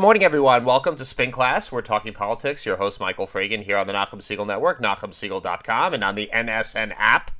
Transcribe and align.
Morning, 0.00 0.24
everyone. 0.24 0.64
Welcome 0.64 0.96
to 0.96 1.04
Spin 1.04 1.30
Class. 1.30 1.70
We're 1.70 1.82
talking 1.82 2.14
politics. 2.14 2.64
Your 2.64 2.78
host, 2.78 3.00
Michael 3.00 3.26
Fragin, 3.26 3.62
here 3.62 3.76
on 3.76 3.86
the 3.86 3.92
Nachum 3.92 4.20
Segal 4.22 4.46
Network, 4.46 4.80
nachumsegal.com, 4.80 5.92
and 5.92 6.02
on 6.02 6.14
the 6.14 6.30
NSN 6.32 6.94
app. 6.96 7.30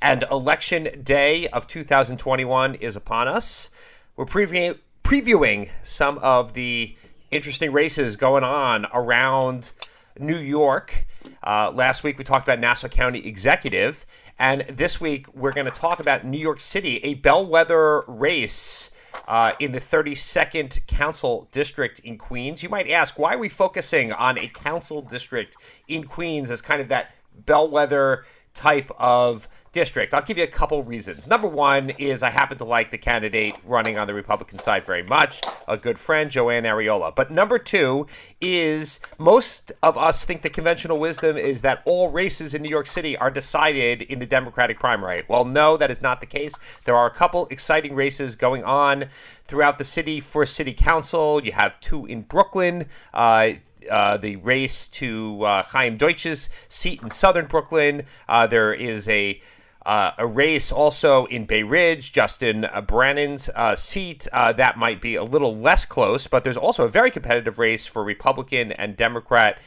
And 0.00 0.22
election 0.30 1.02
day 1.02 1.48
of 1.48 1.66
2021 1.66 2.76
is 2.76 2.94
upon 2.94 3.26
us. 3.26 3.68
We're 4.14 4.26
preview- 4.26 4.78
previewing 5.02 5.70
some 5.82 6.18
of 6.18 6.52
the 6.52 6.94
interesting 7.32 7.72
races 7.72 8.14
going 8.14 8.44
on 8.44 8.86
around 8.94 9.72
New 10.16 10.38
York. 10.38 11.06
Uh, 11.42 11.72
last 11.74 12.04
week, 12.04 12.16
we 12.16 12.22
talked 12.22 12.46
about 12.46 12.60
Nassau 12.60 12.86
County 12.86 13.26
Executive. 13.26 14.06
And 14.38 14.60
this 14.68 15.00
week, 15.00 15.26
we're 15.34 15.52
going 15.52 15.66
to 15.66 15.72
talk 15.72 15.98
about 15.98 16.24
New 16.24 16.38
York 16.38 16.60
City, 16.60 16.98
a 16.98 17.14
bellwether 17.14 18.04
race 18.06 18.92
uh, 19.26 19.52
in 19.58 19.72
the 19.72 19.78
32nd 19.78 20.86
Council 20.86 21.48
District 21.52 21.98
in 22.00 22.18
Queens. 22.18 22.62
You 22.62 22.68
might 22.68 22.88
ask, 22.88 23.18
why 23.18 23.34
are 23.34 23.38
we 23.38 23.48
focusing 23.48 24.12
on 24.12 24.38
a 24.38 24.46
council 24.48 25.02
district 25.02 25.56
in 25.88 26.04
Queens 26.04 26.50
as 26.50 26.60
kind 26.60 26.80
of 26.80 26.88
that 26.88 27.14
bellwether 27.46 28.24
type 28.52 28.90
of 28.98 29.48
district. 29.74 30.14
I'll 30.14 30.22
give 30.22 30.38
you 30.38 30.44
a 30.44 30.46
couple 30.46 30.82
reasons. 30.82 31.26
Number 31.26 31.48
one 31.48 31.90
is 31.90 32.22
I 32.22 32.30
happen 32.30 32.56
to 32.58 32.64
like 32.64 32.90
the 32.90 32.96
candidate 32.96 33.56
running 33.66 33.98
on 33.98 34.06
the 34.06 34.14
Republican 34.14 34.58
side 34.58 34.84
very 34.84 35.02
much, 35.02 35.42
a 35.68 35.76
good 35.76 35.98
friend, 35.98 36.30
Joann 36.30 36.62
Ariola. 36.62 37.14
But 37.14 37.30
number 37.30 37.58
two 37.58 38.06
is 38.40 39.00
most 39.18 39.72
of 39.82 39.98
us 39.98 40.24
think 40.24 40.40
the 40.40 40.48
conventional 40.48 40.98
wisdom 40.98 41.36
is 41.36 41.60
that 41.62 41.82
all 41.84 42.08
races 42.08 42.54
in 42.54 42.62
New 42.62 42.70
York 42.70 42.86
City 42.86 43.16
are 43.18 43.30
decided 43.30 44.00
in 44.02 44.20
the 44.20 44.26
Democratic 44.26 44.78
primary. 44.80 45.24
Well, 45.28 45.44
no, 45.44 45.76
that 45.76 45.90
is 45.90 46.00
not 46.00 46.20
the 46.20 46.26
case. 46.26 46.54
There 46.84 46.96
are 46.96 47.06
a 47.06 47.14
couple 47.14 47.46
exciting 47.48 47.94
races 47.94 48.36
going 48.36 48.64
on 48.64 49.06
throughout 49.44 49.78
the 49.78 49.84
city 49.84 50.20
for 50.20 50.46
city 50.46 50.72
council. 50.72 51.44
You 51.44 51.52
have 51.52 51.78
two 51.80 52.06
in 52.06 52.22
Brooklyn. 52.22 52.86
Uh, 53.12 53.54
uh, 53.90 54.16
the 54.16 54.36
race 54.36 54.88
to 54.88 55.44
uh, 55.44 55.62
Chaim 55.62 55.98
Deutsch's 55.98 56.48
seat 56.70 57.02
in 57.02 57.10
southern 57.10 57.44
Brooklyn. 57.44 58.04
Uh, 58.26 58.46
there 58.46 58.72
is 58.72 59.06
a 59.08 59.42
uh, 59.86 60.12
a 60.16 60.26
race 60.26 60.72
also 60.72 61.26
in 61.26 61.44
Bay 61.44 61.62
Ridge, 61.62 62.12
Justin 62.12 62.66
Brannan's 62.86 63.50
uh, 63.54 63.76
seat. 63.76 64.26
Uh, 64.32 64.52
that 64.52 64.78
might 64.78 65.00
be 65.00 65.14
a 65.14 65.24
little 65.24 65.56
less 65.56 65.84
close, 65.84 66.26
but 66.26 66.42
there's 66.42 66.56
also 66.56 66.84
a 66.84 66.88
very 66.88 67.10
competitive 67.10 67.58
race 67.58 67.84
for 67.86 68.02
Republican 68.02 68.72
and 68.72 68.96
Democrat 68.96 69.58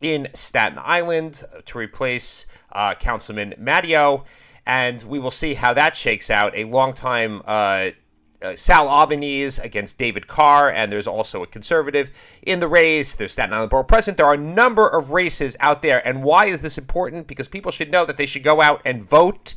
in 0.00 0.28
Staten 0.34 0.78
Island 0.80 1.42
to 1.64 1.78
replace 1.78 2.46
uh, 2.72 2.94
Councilman 2.94 3.54
Matteo. 3.58 4.24
And 4.66 5.02
we 5.02 5.18
will 5.18 5.30
see 5.30 5.54
how 5.54 5.74
that 5.74 5.96
shakes 5.96 6.30
out. 6.30 6.56
A 6.56 6.64
longtime 6.64 7.42
uh, 7.44 7.90
uh, 8.44 8.54
Sal 8.54 8.88
Albanese 8.88 9.60
against 9.62 9.98
David 9.98 10.26
Carr, 10.26 10.70
and 10.70 10.92
there's 10.92 11.06
also 11.06 11.42
a 11.42 11.46
conservative 11.46 12.10
in 12.42 12.60
the 12.60 12.68
race. 12.68 13.14
There's 13.14 13.32
Staten 13.32 13.54
Island 13.54 13.70
Borough 13.70 13.84
President. 13.84 14.18
There 14.18 14.26
are 14.26 14.34
a 14.34 14.38
number 14.38 14.86
of 14.88 15.10
races 15.10 15.56
out 15.60 15.82
there. 15.82 16.06
And 16.06 16.22
why 16.22 16.46
is 16.46 16.60
this 16.60 16.78
important? 16.78 17.26
Because 17.26 17.48
people 17.48 17.72
should 17.72 17.90
know 17.90 18.04
that 18.04 18.16
they 18.16 18.26
should 18.26 18.42
go 18.42 18.60
out 18.60 18.80
and 18.84 19.02
vote 19.02 19.54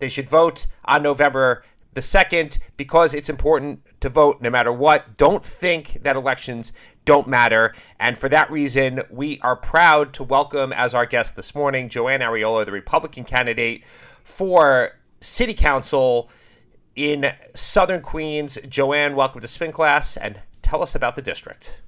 they 0.00 0.08
should 0.08 0.28
vote 0.28 0.66
on 0.84 1.02
November 1.02 1.62
the 1.92 2.00
2nd 2.00 2.58
because 2.76 3.14
it's 3.14 3.28
important 3.28 3.80
to 4.00 4.08
vote 4.08 4.40
no 4.40 4.50
matter 4.50 4.72
what. 4.72 5.16
Don't 5.16 5.44
think 5.44 6.02
that 6.02 6.16
elections 6.16 6.72
don't 7.04 7.28
matter. 7.28 7.74
And 7.98 8.16
for 8.16 8.28
that 8.28 8.50
reason, 8.50 9.02
we 9.10 9.40
are 9.40 9.56
proud 9.56 10.12
to 10.14 10.22
welcome 10.22 10.72
as 10.72 10.94
our 10.94 11.06
guest 11.06 11.36
this 11.36 11.54
morning 11.54 11.88
Joann 11.88 12.20
Ariola, 12.20 12.64
the 12.64 12.72
Republican 12.72 13.24
candidate 13.24 13.84
for 14.22 15.00
City 15.20 15.54
Council 15.54 16.30
in 16.94 17.32
Southern 17.54 18.00
Queens. 18.00 18.58
Joann, 18.68 19.14
welcome 19.14 19.40
to 19.40 19.48
Spin 19.48 19.72
Class 19.72 20.16
and 20.16 20.40
tell 20.62 20.82
us 20.82 20.94
about 20.94 21.16
the 21.16 21.22
district. 21.22 21.82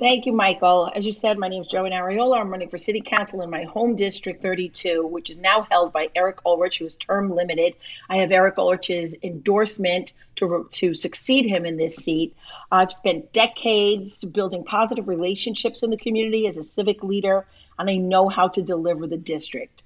Thank 0.00 0.24
you, 0.24 0.32
Michael. 0.32 0.90
As 0.94 1.04
you 1.04 1.12
said, 1.12 1.36
my 1.36 1.48
name 1.48 1.60
is 1.60 1.68
Joann 1.68 1.92
Ariola. 1.92 2.40
I'm 2.40 2.48
running 2.48 2.70
for 2.70 2.78
City 2.78 3.02
Council 3.02 3.42
in 3.42 3.50
my 3.50 3.64
home 3.64 3.96
district 3.96 4.40
32, 4.40 5.06
which 5.06 5.28
is 5.28 5.36
now 5.36 5.66
held 5.70 5.92
by 5.92 6.08
Eric 6.16 6.38
Ulrich, 6.46 6.78
who 6.78 6.86
is 6.86 6.94
term 6.94 7.34
limited. 7.34 7.74
I 8.08 8.16
have 8.16 8.32
Eric 8.32 8.56
Ulrich's 8.56 9.14
endorsement 9.22 10.14
to, 10.36 10.66
to 10.70 10.94
succeed 10.94 11.44
him 11.44 11.66
in 11.66 11.76
this 11.76 11.96
seat. 11.96 12.34
I've 12.72 12.94
spent 12.94 13.34
decades 13.34 14.24
building 14.24 14.64
positive 14.64 15.06
relationships 15.06 15.82
in 15.82 15.90
the 15.90 15.98
community 15.98 16.46
as 16.46 16.56
a 16.56 16.62
civic 16.62 17.02
leader, 17.02 17.46
and 17.78 17.90
I 17.90 17.96
know 17.96 18.30
how 18.30 18.48
to 18.48 18.62
deliver 18.62 19.06
the 19.06 19.18
district. 19.18 19.82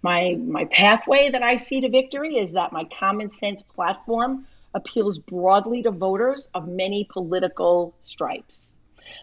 My, 0.00 0.36
my 0.36 0.66
pathway 0.66 1.30
that 1.30 1.42
I 1.42 1.56
see 1.56 1.80
to 1.80 1.88
victory 1.88 2.36
is 2.36 2.52
that 2.52 2.70
my 2.70 2.84
common 2.84 3.32
sense 3.32 3.62
platform 3.62 4.46
appeals 4.74 5.18
broadly 5.18 5.82
to 5.82 5.90
voters 5.90 6.48
of 6.54 6.68
many 6.68 7.02
political 7.10 7.96
stripes. 8.00 8.72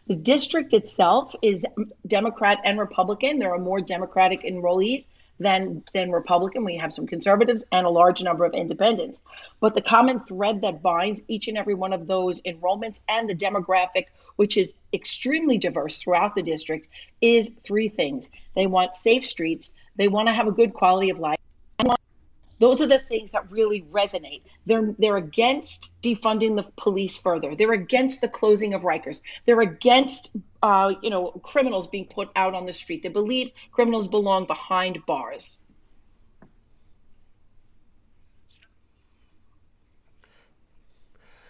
The 0.08 0.16
district 0.16 0.74
itself 0.74 1.36
is 1.42 1.66
Democrat 2.08 2.60
and 2.64 2.80
Republican. 2.80 3.40
There 3.40 3.54
are 3.54 3.60
more 3.60 3.82
Democratic 3.82 4.44
enrollees 4.44 5.06
than 5.40 5.84
than 5.94 6.12
Republican. 6.12 6.64
We 6.64 6.78
have 6.78 6.94
some 6.94 7.08
conservatives 7.08 7.64
and 7.72 7.86
a 7.86 7.90
large 7.90 8.22
number 8.22 8.46
of 8.46 8.54
independents. 8.54 9.22
But 9.60 9.74
the 9.74 9.82
common 9.82 10.20
thread 10.22 10.62
that 10.62 10.82
binds 10.82 11.22
each 11.28 11.48
and 11.48 11.58
every 11.58 11.74
one 11.74 11.94
of 11.94 12.08
those 12.08 12.42
enrollments 12.42 13.00
and 13.10 13.30
the 13.30 13.36
demographic, 13.36 14.06
which 14.36 14.58
is 14.58 14.74
extremely 14.94 15.58
diverse 15.58 16.00
throughout 16.00 16.36
the 16.36 16.44
district, 16.44 16.88
is 17.22 17.52
three 17.64 17.90
things. 17.90 18.30
They 18.56 18.68
want 18.68 18.96
safe 18.96 19.26
streets, 19.26 19.74
they 19.96 20.08
want 20.08 20.28
to 20.28 20.34
have 20.34 20.48
a 20.48 20.52
good 20.52 20.74
quality 20.74 21.10
of 21.10 21.20
life, 21.20 21.38
those 22.64 22.80
are 22.80 22.88
the 22.88 22.98
things 22.98 23.32
that 23.32 23.52
really 23.52 23.82
resonate. 23.92 24.42
They're 24.66 24.96
they're 24.98 25.18
against 25.18 26.02
defunding 26.02 26.56
the 26.56 26.64
police 26.78 27.18
further. 27.18 27.56
They're 27.56 27.74
against 27.74 28.22
the 28.22 28.30
closing 28.30 28.74
of 28.74 28.84
Rikers. 28.84 29.22
They're 29.46 29.60
against 29.60 30.34
uh, 30.62 30.94
you 31.02 31.10
know 31.10 31.32
criminals 31.44 31.88
being 31.88 32.06
put 32.06 32.30
out 32.38 32.54
on 32.54 32.66
the 32.66 32.72
street. 32.72 33.04
They 33.04 33.10
believe 33.10 33.52
criminals 33.74 34.08
belong 34.08 34.46
behind 34.46 35.06
bars. 35.06 35.60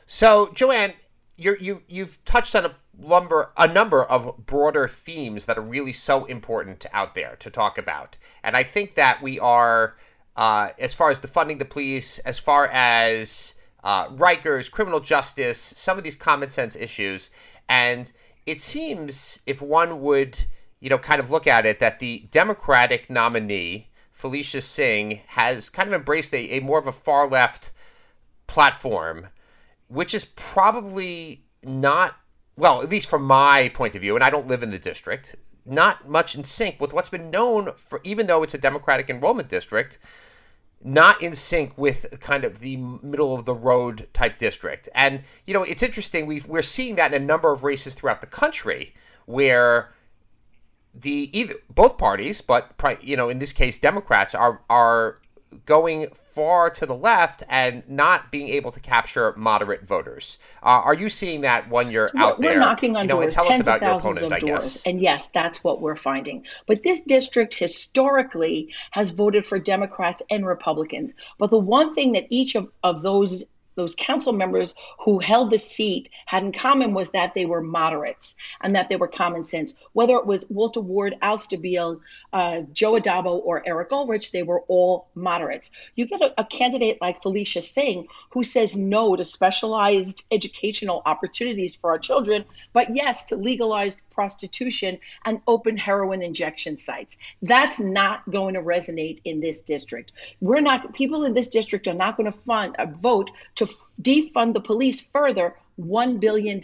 So, 0.07 0.47
Joann, 0.47 0.93
you 1.37 1.55
you 1.59 1.83
you've 1.87 2.25
touched 2.25 2.55
on 2.55 2.65
a 2.65 2.75
lumber 2.99 3.51
a 3.55 3.67
number 3.67 4.03
of 4.03 4.47
broader 4.47 4.87
themes 4.87 5.45
that 5.45 5.59
are 5.59 5.61
really 5.61 5.93
so 5.93 6.25
important 6.25 6.87
out 6.91 7.13
there 7.13 7.35
to 7.35 7.51
talk 7.51 7.77
about, 7.77 8.17
and 8.43 8.57
I 8.57 8.63
think 8.63 8.95
that 8.95 9.21
we 9.21 9.39
are 9.39 9.95
uh, 10.35 10.69
as 10.79 10.93
far 10.93 11.09
as 11.09 11.21
defunding 11.21 11.59
the 11.59 11.65
police, 11.65 12.19
as 12.19 12.39
far 12.39 12.69
as 12.71 13.55
uh, 13.83 14.07
Rikers, 14.09 14.71
criminal 14.71 14.99
justice, 14.99 15.59
some 15.59 15.97
of 15.97 16.03
these 16.03 16.15
common 16.15 16.49
sense 16.49 16.75
issues. 16.75 17.29
And 17.69 18.11
it 18.45 18.61
seems, 18.61 19.39
if 19.45 19.61
one 19.61 20.01
would, 20.01 20.45
you 20.79 20.89
know, 20.89 20.97
kind 20.97 21.19
of 21.21 21.29
look 21.29 21.47
at 21.47 21.65
it, 21.65 21.79
that 21.79 21.99
the 21.99 22.27
Democratic 22.31 23.09
nominee, 23.09 23.89
Felicia 24.11 24.61
Singh, 24.61 25.21
has 25.27 25.69
kind 25.69 25.87
of 25.87 25.93
embraced 25.93 26.33
a, 26.33 26.57
a 26.57 26.59
more 26.59 26.79
of 26.79 26.87
a 26.87 26.91
far 26.91 27.27
left 27.27 27.71
platform, 28.47 29.27
which 29.87 30.13
is 30.13 30.25
probably 30.25 31.45
not, 31.63 32.15
well, 32.57 32.81
at 32.81 32.89
least 32.89 33.09
from 33.09 33.23
my 33.23 33.71
point 33.73 33.95
of 33.95 34.01
view, 34.01 34.15
and 34.15 34.23
I 34.23 34.29
don't 34.29 34.47
live 34.47 34.63
in 34.63 34.71
the 34.71 34.79
district, 34.79 35.35
not 35.65 36.09
much 36.09 36.35
in 36.35 36.43
sync 36.43 36.79
with 36.79 36.93
what's 36.93 37.09
been 37.09 37.29
known 37.29 37.71
for, 37.75 38.01
even 38.03 38.27
though 38.27 38.43
it's 38.43 38.53
a 38.53 38.57
Democratic 38.57 39.09
enrollment 39.09 39.49
district, 39.49 39.99
not 40.83 41.21
in 41.21 41.33
sync 41.33 41.77
with 41.77 42.19
kind 42.19 42.43
of 42.43 42.59
the 42.59 42.77
middle 42.77 43.33
of 43.33 43.45
the 43.45 43.53
road 43.53 44.07
type 44.13 44.37
district. 44.37 44.89
And, 44.93 45.21
you 45.47 45.53
know, 45.53 45.63
it's 45.63 45.83
interesting. 45.83 46.25
we 46.25 46.41
we're 46.47 46.61
seeing 46.61 46.95
that 46.95 47.13
in 47.13 47.21
a 47.21 47.25
number 47.25 47.51
of 47.51 47.63
races 47.63 47.93
throughout 47.93 48.21
the 48.21 48.27
country 48.27 48.93
where 49.25 49.93
the 50.93 51.29
either 51.37 51.55
both 51.69 51.97
parties, 51.97 52.41
but 52.41 52.75
you 53.01 53.15
know, 53.15 53.29
in 53.29 53.39
this 53.39 53.53
case, 53.53 53.77
Democrats 53.77 54.35
are 54.35 54.61
are 54.69 55.19
going 55.65 56.07
far 56.33 56.69
to 56.69 56.85
the 56.85 56.95
left 56.95 57.43
and 57.49 57.87
not 57.87 58.31
being 58.31 58.47
able 58.49 58.71
to 58.71 58.79
capture 58.79 59.33
moderate 59.37 59.87
voters. 59.87 60.37
Uh, 60.63 60.81
are 60.83 60.93
you 60.93 61.09
seeing 61.09 61.41
that 61.41 61.69
when 61.69 61.91
you're 61.91 62.09
out 62.17 62.39
we're 62.39 62.49
there? 62.49 62.59
knocking 62.59 62.95
on 62.95 63.03
you 63.03 63.09
know, 63.09 63.21
doors, 63.21 63.33
tell 63.33 63.47
us 63.47 63.59
about 63.59 63.81
your 63.81 63.91
opponent, 63.91 64.33
I 64.33 64.39
guess. 64.39 64.85
and 64.85 64.99
yes, 65.01 65.27
that's 65.27 65.63
what 65.63 65.81
we're 65.81 65.95
finding. 65.95 66.43
But 66.65 66.83
this 66.83 67.01
district 67.01 67.53
historically 67.53 68.73
has 68.91 69.11
voted 69.11 69.45
for 69.45 69.59
Democrats 69.59 70.21
and 70.31 70.45
Republicans. 70.45 71.13
But 71.37 71.51
the 71.51 71.59
one 71.59 71.93
thing 71.93 72.13
that 72.13 72.25
each 72.29 72.55
of, 72.55 72.69
of 72.83 73.01
those 73.01 73.45
those 73.75 73.95
council 73.95 74.33
members 74.33 74.75
who 74.99 75.19
held 75.19 75.51
the 75.51 75.57
seat 75.57 76.09
had 76.25 76.43
in 76.43 76.51
common 76.51 76.93
was 76.93 77.11
that 77.11 77.33
they 77.33 77.45
were 77.45 77.61
moderates 77.61 78.35
and 78.61 78.75
that 78.75 78.89
they 78.89 78.95
were 78.95 79.07
common 79.07 79.43
sense. 79.43 79.75
Whether 79.93 80.15
it 80.15 80.25
was 80.25 80.45
Walter 80.49 80.81
Ward, 80.81 81.15
Al 81.21 81.37
Stabile, 81.37 81.99
uh, 82.31 82.61
Joe 82.71 82.93
Addabbo, 82.93 83.41
or 83.43 83.63
Eric 83.65 83.91
Ulrich, 83.91 84.31
they 84.31 84.43
were 84.43 84.61
all 84.67 85.07
moderates. 85.15 85.71
You 85.95 86.05
get 86.05 86.21
a, 86.21 86.33
a 86.39 86.45
candidate 86.45 86.99
like 87.01 87.21
Felicia 87.21 87.61
Singh 87.61 88.07
who 88.31 88.43
says 88.43 88.75
no 88.75 89.15
to 89.15 89.23
specialized 89.23 90.25
educational 90.31 91.01
opportunities 91.05 91.75
for 91.75 91.89
our 91.89 91.99
children, 91.99 92.45
but 92.73 92.95
yes 92.95 93.23
to 93.23 93.35
legalized 93.35 93.99
prostitution 94.13 94.99
and 95.25 95.41
open 95.47 95.75
heroin 95.75 96.21
injection 96.21 96.77
sites. 96.77 97.17
That's 97.41 97.79
not 97.79 98.29
going 98.29 98.53
to 98.53 98.61
resonate 98.61 99.19
in 99.25 99.39
this 99.39 99.61
district. 99.61 100.11
We're 100.39 100.61
not 100.61 100.93
people 100.93 101.25
in 101.25 101.33
this 101.33 101.49
district 101.49 101.87
are 101.87 101.93
not 101.93 102.15
going 102.17 102.31
to 102.31 102.37
fund 102.37 102.75
a 102.79 102.85
vote 102.85 103.31
to 103.55 103.62
defund 104.01 104.53
the 104.53 104.61
police 104.61 105.01
further 105.01 105.55
$1 105.79 106.19
billion. 106.19 106.61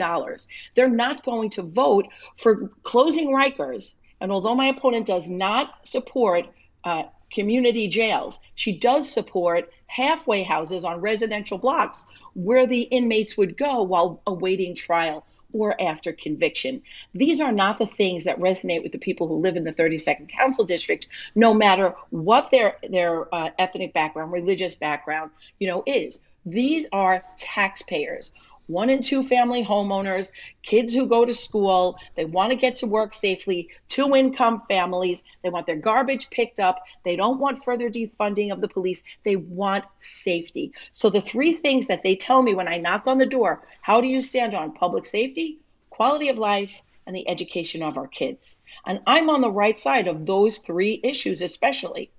They're 0.76 0.90
not 0.90 1.24
going 1.24 1.50
to 1.52 1.64
vote 1.64 2.08
for 2.38 2.70
closing 2.84 3.30
Rikers. 3.30 3.96
And 4.22 4.32
although 4.32 4.56
my 4.56 4.68
opponent 4.68 5.08
does 5.08 5.30
not 5.30 5.88
support 5.88 6.46
uh, 6.84 7.04
community 7.32 7.88
jails, 7.88 8.40
she 8.56 8.78
does 8.78 9.10
support 9.10 9.72
halfway 9.88 10.44
houses 10.44 10.84
on 10.84 11.02
residential 11.02 11.58
blocks 11.58 12.06
where 12.34 12.68
the 12.68 12.82
inmates 12.82 13.38
would 13.38 13.58
go 13.58 13.82
while 13.84 14.22
awaiting 14.28 14.76
trial 14.76 15.26
or 15.52 15.80
after 15.82 16.14
conviction. 16.14 16.82
These 17.14 17.42
are 17.42 17.52
not 17.52 17.80
the 17.80 17.88
things 17.88 18.24
that 18.26 18.40
resonate 18.40 18.84
with 18.84 18.92
the 18.92 19.00
people 19.00 19.28
who 19.28 19.40
live 19.40 19.56
in 19.56 19.64
the 19.64 19.74
32nd 19.74 20.30
Council 20.30 20.64
District, 20.64 21.08
no 21.36 21.54
matter 21.54 21.96
what 22.12 22.52
their 22.52 22.78
their 22.88 23.34
uh, 23.34 23.50
ethnic 23.58 23.94
background, 23.94 24.32
religious 24.32 24.76
background, 24.76 25.32
you 25.60 25.68
know, 25.68 25.84
is. 25.88 26.22
These 26.52 26.88
are 26.92 27.24
taxpayers 27.38 28.32
one 28.70 28.92
and 28.92 29.04
two 29.04 29.24
family 29.24 29.66
homeowners, 29.66 30.32
kids 30.62 30.94
who 30.94 31.08
go 31.08 31.26
to 31.26 31.34
school, 31.34 31.98
they 32.16 32.26
want 32.26 32.52
to 32.52 32.56
get 32.56 32.76
to 32.76 32.86
work 32.86 33.16
safely, 33.16 33.68
two 33.88 34.16
income 34.16 34.62
families, 34.70 35.24
they 35.42 35.50
want 35.50 35.66
their 35.66 35.76
garbage 35.76 36.30
picked 36.30 36.60
up, 36.60 36.84
they 37.04 37.16
don't 37.16 37.40
want 37.40 37.64
further 37.64 37.90
defunding 37.90 38.52
of 38.52 38.62
the 38.62 38.68
police, 38.68 39.04
they 39.24 39.36
want 39.36 39.86
safety. 39.98 40.72
So 40.92 41.10
the 41.10 41.20
three 41.20 41.52
things 41.52 41.88
that 41.88 42.04
they 42.04 42.16
tell 42.16 42.44
me 42.44 42.54
when 42.54 42.68
I 42.68 42.78
knock 42.78 43.08
on 43.08 43.18
the 43.18 43.26
door, 43.26 43.66
how 43.82 44.02
do 44.02 44.08
you 44.08 44.22
stand 44.22 44.54
on 44.54 44.72
public 44.72 45.08
safety, 45.08 45.58
quality 45.90 46.30
of 46.30 46.38
life, 46.38 46.80
and 47.08 47.16
the 47.16 47.28
education 47.28 47.82
of 47.82 47.98
our 47.98 48.08
kids? 48.08 48.60
And 48.86 49.00
I'm 49.08 49.32
on 49.32 49.42
the 49.42 49.50
right 49.50 49.80
side 49.80 50.08
of 50.08 50.28
those 50.28 50.60
three 50.60 51.00
issues 51.04 51.42
especially, 51.42 52.12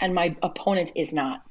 and 0.00 0.14
my 0.14 0.34
opponent 0.42 0.92
is 0.96 1.12
not. 1.12 1.42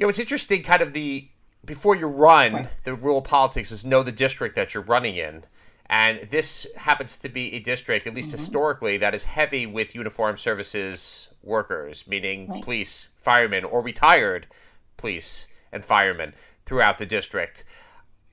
You 0.00 0.06
know, 0.06 0.08
it's 0.08 0.18
interesting, 0.18 0.62
kind 0.62 0.80
of 0.80 0.94
the 0.94 1.28
before 1.62 1.94
you 1.94 2.06
run, 2.06 2.68
the 2.84 2.94
rule 2.94 3.18
of 3.18 3.24
politics 3.24 3.70
is 3.70 3.84
know 3.84 4.02
the 4.02 4.10
district 4.10 4.56
that 4.56 4.72
you're 4.72 4.82
running 4.82 5.16
in. 5.16 5.44
And 5.90 6.20
this 6.30 6.66
happens 6.74 7.18
to 7.18 7.28
be 7.28 7.52
a 7.52 7.58
district, 7.58 8.06
at 8.06 8.14
least 8.14 8.28
mm-hmm. 8.28 8.38
historically, 8.38 8.96
that 8.96 9.14
is 9.14 9.24
heavy 9.24 9.66
with 9.66 9.94
uniformed 9.94 10.38
services 10.38 11.28
workers, 11.42 12.06
meaning 12.06 12.48
right. 12.48 12.62
police, 12.62 13.10
firemen, 13.14 13.62
or 13.62 13.82
retired 13.82 14.46
police 14.96 15.48
and 15.70 15.84
firemen 15.84 16.32
throughout 16.64 16.96
the 16.96 17.04
district. 17.04 17.64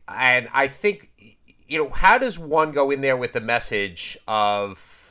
And 0.08 0.48
I 0.54 0.70
think, 0.70 1.36
you 1.68 1.84
know, 1.84 1.90
how 1.90 2.18
does 2.18 2.40
one 2.40 2.72
go 2.72 2.92
in 2.92 3.02
there 3.02 3.18
with 3.18 3.34
the 3.34 3.42
message 3.42 4.18
of 4.26 5.07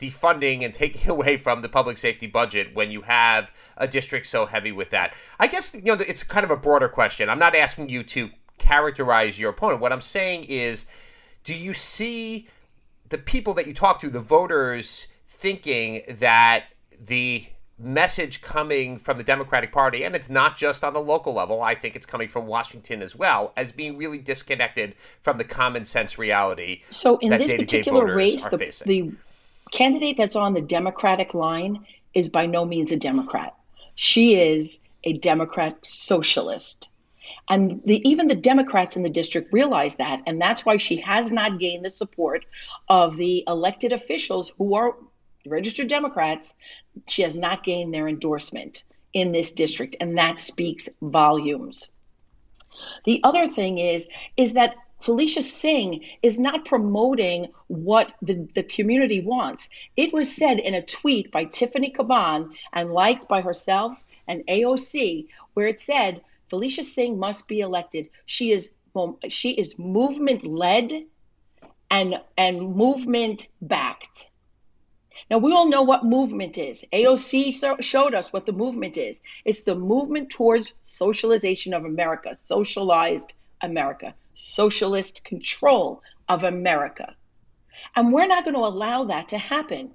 defunding 0.00 0.64
and 0.64 0.72
taking 0.72 1.10
away 1.16 1.36
from 1.36 1.62
the 1.62 1.68
public 1.68 1.96
safety 1.96 2.26
budget 2.26 2.74
when 2.74 2.90
you 2.90 3.02
have 3.02 3.52
a 3.76 3.86
district 3.86 4.26
so 4.26 4.46
heavy 4.46 4.72
with 4.72 4.90
that? 4.90 5.14
I 5.38 5.46
guess 5.46 5.74
you 5.74 5.82
know 5.82 5.94
it's 5.94 6.22
kind 6.22 6.44
of 6.44 6.50
a 6.50 6.56
broader 6.56 6.88
question. 6.88 7.28
I'm 7.28 7.38
not 7.38 7.54
asking 7.54 7.88
you 7.88 8.02
to 8.04 8.30
characterize 8.58 9.38
your 9.38 9.50
opponent. 9.50 9.80
What 9.80 9.92
I'm 9.92 10.00
saying 10.00 10.44
is, 10.44 10.86
do 11.44 11.54
you 11.54 11.74
see 11.74 12.48
the 13.08 13.18
people 13.18 13.54
that 13.54 13.66
you 13.66 13.74
talk 13.74 14.00
to, 14.00 14.10
the 14.10 14.20
voters, 14.20 15.08
thinking 15.26 16.02
that 16.08 16.66
the 16.98 17.46
message 17.80 18.42
coming 18.42 18.98
from 18.98 19.16
the 19.16 19.24
Democratic 19.24 19.72
Party, 19.72 20.04
and 20.04 20.14
it's 20.14 20.28
not 20.28 20.56
just 20.56 20.84
on 20.84 20.92
the 20.92 21.00
local 21.00 21.32
level, 21.32 21.62
I 21.62 21.74
think 21.74 21.96
it's 21.96 22.06
coming 22.06 22.28
from 22.28 22.46
Washington 22.46 23.02
as 23.02 23.16
well, 23.16 23.52
as 23.56 23.72
being 23.72 23.96
really 23.96 24.18
disconnected 24.18 24.94
from 25.20 25.38
the 25.38 25.44
common 25.44 25.84
sense 25.84 26.18
reality 26.18 26.82
so 26.90 27.16
in 27.18 27.30
this 27.30 27.52
particular 27.52 28.14
race, 28.14 28.44
the, 28.44 28.82
the, 28.86 29.12
candidate 29.70 30.16
that's 30.16 30.36
on 30.36 30.54
the 30.54 30.60
Democratic 30.60 31.34
line 31.34 31.84
is 32.14 32.28
by 32.28 32.46
no 32.46 32.64
means 32.64 32.92
a 32.92 32.96
Democrat. 32.96 33.54
She 33.94 34.36
is 34.36 34.80
a 35.04 35.12
Democrat 35.14 35.84
socialist. 35.84 36.88
And 37.48 37.80
the, 37.84 38.06
even 38.08 38.28
the 38.28 38.34
Democrats 38.34 38.96
in 38.96 39.02
the 39.02 39.10
district 39.10 39.52
realize 39.52 39.96
that. 39.96 40.22
And 40.26 40.40
that's 40.40 40.64
why 40.64 40.76
she 40.76 40.96
has 40.98 41.32
not 41.32 41.58
gained 41.58 41.84
the 41.84 41.90
support 41.90 42.44
of 42.88 43.16
the 43.16 43.44
elected 43.46 43.92
officials 43.92 44.52
who 44.58 44.74
are 44.74 44.96
registered 45.46 45.88
Democrats. 45.88 46.54
She 47.06 47.22
has 47.22 47.34
not 47.34 47.64
gained 47.64 47.94
their 47.94 48.08
endorsement 48.08 48.84
in 49.12 49.32
this 49.32 49.52
district. 49.52 49.96
And 50.00 50.18
that 50.18 50.40
speaks 50.40 50.88
volumes. 51.02 51.88
The 53.04 53.20
other 53.24 53.46
thing 53.46 53.78
is, 53.78 54.08
is 54.36 54.54
that 54.54 54.74
Felicia 55.00 55.42
Singh 55.42 56.04
is 56.22 56.38
not 56.38 56.66
promoting 56.66 57.48
what 57.68 58.12
the, 58.20 58.46
the 58.54 58.62
community 58.62 59.22
wants. 59.22 59.70
It 59.96 60.12
was 60.12 60.34
said 60.34 60.58
in 60.58 60.74
a 60.74 60.84
tweet 60.84 61.32
by 61.32 61.44
Tiffany 61.44 61.90
Caban 61.90 62.52
and 62.74 62.92
liked 62.92 63.26
by 63.26 63.40
herself 63.40 64.04
and 64.28 64.46
AOC, 64.46 65.26
where 65.54 65.66
it 65.66 65.80
said 65.80 66.20
Felicia 66.48 66.84
Singh 66.84 67.18
must 67.18 67.48
be 67.48 67.60
elected. 67.60 68.10
She 68.26 68.52
is 68.52 68.74
she 69.28 69.52
is 69.52 69.78
movement 69.78 70.44
led 70.44 71.06
and 71.90 72.20
and 72.36 72.74
movement 72.74 73.48
backed. 73.62 74.28
Now 75.30 75.38
we 75.38 75.52
all 75.52 75.68
know 75.68 75.82
what 75.82 76.04
movement 76.04 76.58
is. 76.58 76.84
AOC 76.92 77.54
so, 77.54 77.76
showed 77.80 78.14
us 78.14 78.34
what 78.34 78.44
the 78.44 78.52
movement 78.52 78.98
is. 78.98 79.22
It's 79.46 79.62
the 79.62 79.76
movement 79.76 80.28
towards 80.28 80.78
socialization 80.82 81.72
of 81.72 81.86
America, 81.86 82.36
socialized 82.38 83.32
America 83.62 84.14
socialist 84.34 85.24
control 85.24 86.02
of 86.28 86.44
America. 86.44 87.14
And 87.96 88.12
we're 88.12 88.26
not 88.26 88.44
going 88.44 88.54
to 88.54 88.60
allow 88.60 89.04
that 89.04 89.28
to 89.28 89.38
happen. 89.38 89.92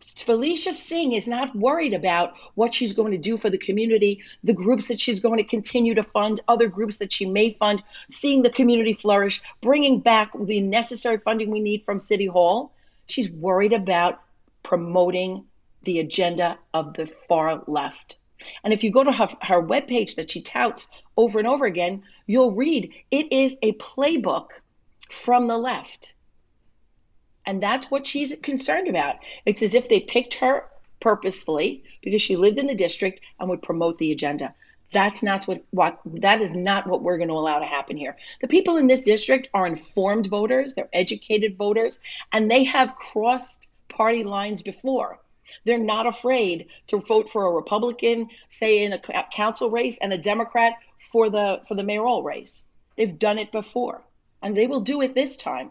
Felicia 0.00 0.72
Singh 0.72 1.12
is 1.12 1.26
not 1.26 1.56
worried 1.56 1.92
about 1.92 2.34
what 2.54 2.72
she's 2.72 2.92
going 2.92 3.10
to 3.12 3.18
do 3.18 3.36
for 3.36 3.50
the 3.50 3.58
community, 3.58 4.22
the 4.44 4.52
groups 4.52 4.88
that 4.88 5.00
she's 5.00 5.18
going 5.18 5.38
to 5.38 5.44
continue 5.44 5.94
to 5.94 6.04
fund, 6.04 6.40
other 6.46 6.68
groups 6.68 6.98
that 6.98 7.12
she 7.12 7.26
may 7.26 7.54
fund, 7.54 7.82
seeing 8.08 8.42
the 8.42 8.50
community 8.50 8.94
flourish, 8.94 9.42
bringing 9.60 9.98
back 9.98 10.30
the 10.38 10.60
necessary 10.60 11.18
funding 11.18 11.50
we 11.50 11.60
need 11.60 11.84
from 11.84 11.98
City 11.98 12.26
Hall. 12.26 12.72
She's 13.06 13.30
worried 13.30 13.72
about 13.72 14.22
promoting 14.62 15.44
the 15.82 15.98
agenda 15.98 16.58
of 16.72 16.94
the 16.94 17.06
far 17.06 17.62
left. 17.66 18.18
And 18.64 18.72
if 18.72 18.82
you 18.82 18.90
go 18.90 19.04
to 19.04 19.12
her, 19.12 19.28
her 19.42 19.62
webpage 19.62 20.16
that 20.16 20.30
she 20.30 20.40
touts 20.40 20.88
over 21.16 21.38
and 21.38 21.48
over 21.48 21.66
again, 21.66 22.02
you'll 22.26 22.52
read 22.52 22.92
it 23.10 23.32
is 23.32 23.56
a 23.62 23.72
playbook 23.74 24.48
from 25.10 25.48
the 25.48 25.58
left. 25.58 26.14
And 27.46 27.62
that's 27.62 27.90
what 27.90 28.06
she's 28.06 28.34
concerned 28.42 28.88
about. 28.88 29.16
It's 29.46 29.62
as 29.62 29.74
if 29.74 29.88
they 29.88 30.00
picked 30.00 30.34
her 30.34 30.66
purposefully 31.00 31.82
because 32.02 32.22
she 32.22 32.36
lived 32.36 32.58
in 32.58 32.66
the 32.66 32.74
district 32.74 33.20
and 33.40 33.48
would 33.48 33.62
promote 33.62 33.98
the 33.98 34.12
agenda. 34.12 34.54
That's 34.92 35.22
not 35.22 35.46
what, 35.46 35.64
what 35.70 36.00
that 36.06 36.40
is 36.40 36.52
not 36.52 36.86
what 36.86 37.02
we're 37.02 37.18
going 37.18 37.28
to 37.28 37.34
allow 37.34 37.58
to 37.58 37.66
happen 37.66 37.96
here. 37.96 38.16
The 38.40 38.48
people 38.48 38.76
in 38.78 38.86
this 38.86 39.02
district 39.02 39.48
are 39.52 39.66
informed 39.66 40.26
voters, 40.28 40.74
they're 40.74 40.88
educated 40.92 41.56
voters, 41.56 42.00
and 42.32 42.50
they 42.50 42.64
have 42.64 42.96
crossed 42.96 43.66
party 43.88 44.24
lines 44.24 44.62
before. 44.62 45.18
They're 45.64 45.78
not 45.78 46.06
afraid 46.06 46.68
to 46.88 46.98
vote 46.98 47.28
for 47.28 47.46
a 47.46 47.52
Republican, 47.52 48.28
say 48.48 48.82
in 48.84 48.92
a 48.92 49.00
council 49.32 49.70
race, 49.70 49.98
and 50.00 50.12
a 50.12 50.18
Democrat 50.18 50.74
for 50.98 51.30
the 51.30 51.60
for 51.66 51.74
the 51.74 51.84
mayoral 51.84 52.22
race. 52.22 52.68
They've 52.96 53.18
done 53.18 53.38
it 53.38 53.52
before, 53.52 54.02
and 54.42 54.56
they 54.56 54.66
will 54.66 54.80
do 54.80 55.02
it 55.02 55.14
this 55.14 55.36
time. 55.36 55.70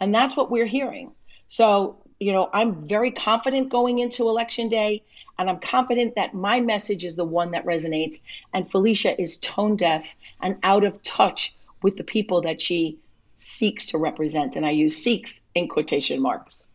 And 0.00 0.14
that's 0.14 0.36
what 0.36 0.50
we're 0.50 0.66
hearing. 0.66 1.12
So, 1.48 1.98
you 2.18 2.32
know, 2.32 2.48
I'm 2.52 2.86
very 2.86 3.10
confident 3.10 3.68
going 3.68 3.98
into 3.98 4.28
election 4.28 4.68
day, 4.68 5.02
and 5.38 5.50
I'm 5.50 5.58
confident 5.58 6.14
that 6.14 6.34
my 6.34 6.60
message 6.60 7.04
is 7.04 7.14
the 7.14 7.24
one 7.24 7.50
that 7.50 7.66
resonates. 7.66 8.22
And 8.54 8.70
Felicia 8.70 9.20
is 9.20 9.38
tone 9.38 9.76
deaf 9.76 10.16
and 10.40 10.56
out 10.62 10.84
of 10.84 11.02
touch 11.02 11.54
with 11.82 11.96
the 11.96 12.04
people 12.04 12.40
that 12.42 12.60
she 12.60 12.98
seeks 13.38 13.86
to 13.86 13.98
represent. 13.98 14.56
And 14.56 14.64
I 14.64 14.70
use 14.70 14.96
seeks 14.96 15.42
in 15.54 15.68
quotation 15.68 16.20
marks. 16.22 16.68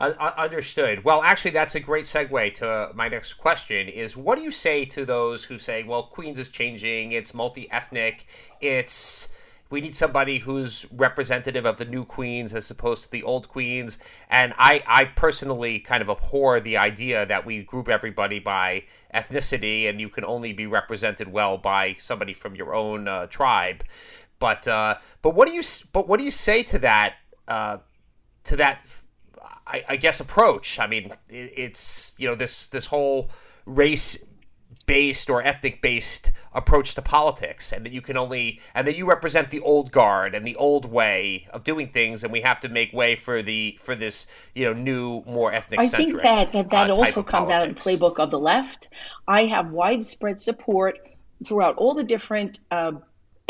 Uh, 0.00 0.32
understood. 0.38 1.04
Well, 1.04 1.20
actually, 1.22 1.50
that's 1.50 1.74
a 1.74 1.80
great 1.80 2.06
segue 2.06 2.54
to 2.54 2.90
my 2.94 3.08
next 3.08 3.34
question: 3.34 3.86
is 3.86 4.16
what 4.16 4.38
do 4.38 4.42
you 4.42 4.50
say 4.50 4.86
to 4.86 5.04
those 5.04 5.44
who 5.44 5.58
say, 5.58 5.82
"Well, 5.82 6.04
Queens 6.04 6.38
is 6.38 6.48
changing. 6.48 7.12
It's 7.12 7.34
multi-ethnic. 7.34 8.24
It's 8.62 9.28
we 9.68 9.82
need 9.82 9.94
somebody 9.94 10.38
who's 10.38 10.86
representative 10.90 11.66
of 11.66 11.76
the 11.76 11.84
new 11.84 12.04
queens 12.04 12.54
as 12.54 12.70
opposed 12.70 13.04
to 13.04 13.10
the 13.10 13.22
old 13.22 13.48
queens." 13.50 13.98
And 14.30 14.54
I, 14.56 14.82
I 14.86 15.04
personally 15.04 15.78
kind 15.80 16.00
of 16.00 16.08
abhor 16.08 16.60
the 16.60 16.78
idea 16.78 17.26
that 17.26 17.44
we 17.44 17.62
group 17.62 17.86
everybody 17.86 18.38
by 18.38 18.84
ethnicity, 19.14 19.86
and 19.86 20.00
you 20.00 20.08
can 20.08 20.24
only 20.24 20.54
be 20.54 20.66
represented 20.66 21.28
well 21.28 21.58
by 21.58 21.92
somebody 21.92 22.32
from 22.32 22.54
your 22.54 22.74
own 22.74 23.06
uh, 23.06 23.26
tribe. 23.26 23.84
But 24.38 24.66
uh, 24.66 24.94
but 25.20 25.34
what 25.34 25.46
do 25.46 25.52
you 25.52 25.62
but 25.92 26.08
what 26.08 26.18
do 26.18 26.24
you 26.24 26.30
say 26.30 26.62
to 26.62 26.78
that? 26.78 27.16
Uh, 27.46 27.78
to 28.44 28.56
that 28.56 28.88
I, 29.70 29.84
I 29.90 29.96
guess 29.96 30.20
approach. 30.20 30.78
I 30.78 30.86
mean, 30.86 31.12
it's 31.28 32.14
you 32.18 32.28
know 32.28 32.34
this 32.34 32.66
this 32.66 32.86
whole 32.86 33.30
race 33.64 34.18
based 34.86 35.30
or 35.30 35.40
ethnic 35.40 35.80
based 35.80 36.32
approach 36.52 36.96
to 36.96 37.02
politics 37.02 37.72
and 37.72 37.86
that 37.86 37.92
you 37.92 38.00
can 38.00 38.16
only 38.16 38.60
and 38.74 38.88
that 38.88 38.96
you 38.96 39.08
represent 39.08 39.50
the 39.50 39.60
old 39.60 39.92
guard 39.92 40.34
and 40.34 40.44
the 40.44 40.56
old 40.56 40.84
way 40.84 41.46
of 41.52 41.62
doing 41.62 41.86
things 41.86 42.24
and 42.24 42.32
we 42.32 42.40
have 42.40 42.60
to 42.60 42.68
make 42.68 42.92
way 42.92 43.14
for 43.14 43.40
the 43.40 43.78
for 43.80 43.94
this 43.94 44.26
you 44.52 44.64
know 44.64 44.72
new 44.72 45.22
more 45.26 45.52
ethnic 45.52 45.84
centric 45.84 46.24
I 46.24 46.44
think 46.44 46.52
that 46.52 46.70
that, 46.70 46.70
that 46.70 46.90
uh, 46.90 47.00
also 47.00 47.22
comes 47.22 47.48
politics. 47.48 47.62
out 47.62 47.68
in 47.68 47.74
the 47.74 47.80
playbook 47.80 48.18
of 48.18 48.32
the 48.32 48.38
left 48.40 48.88
I 49.28 49.44
have 49.44 49.70
widespread 49.70 50.40
support 50.40 50.98
throughout 51.44 51.76
all 51.76 51.94
the 51.94 52.02
different 52.02 52.58
uh, 52.72 52.92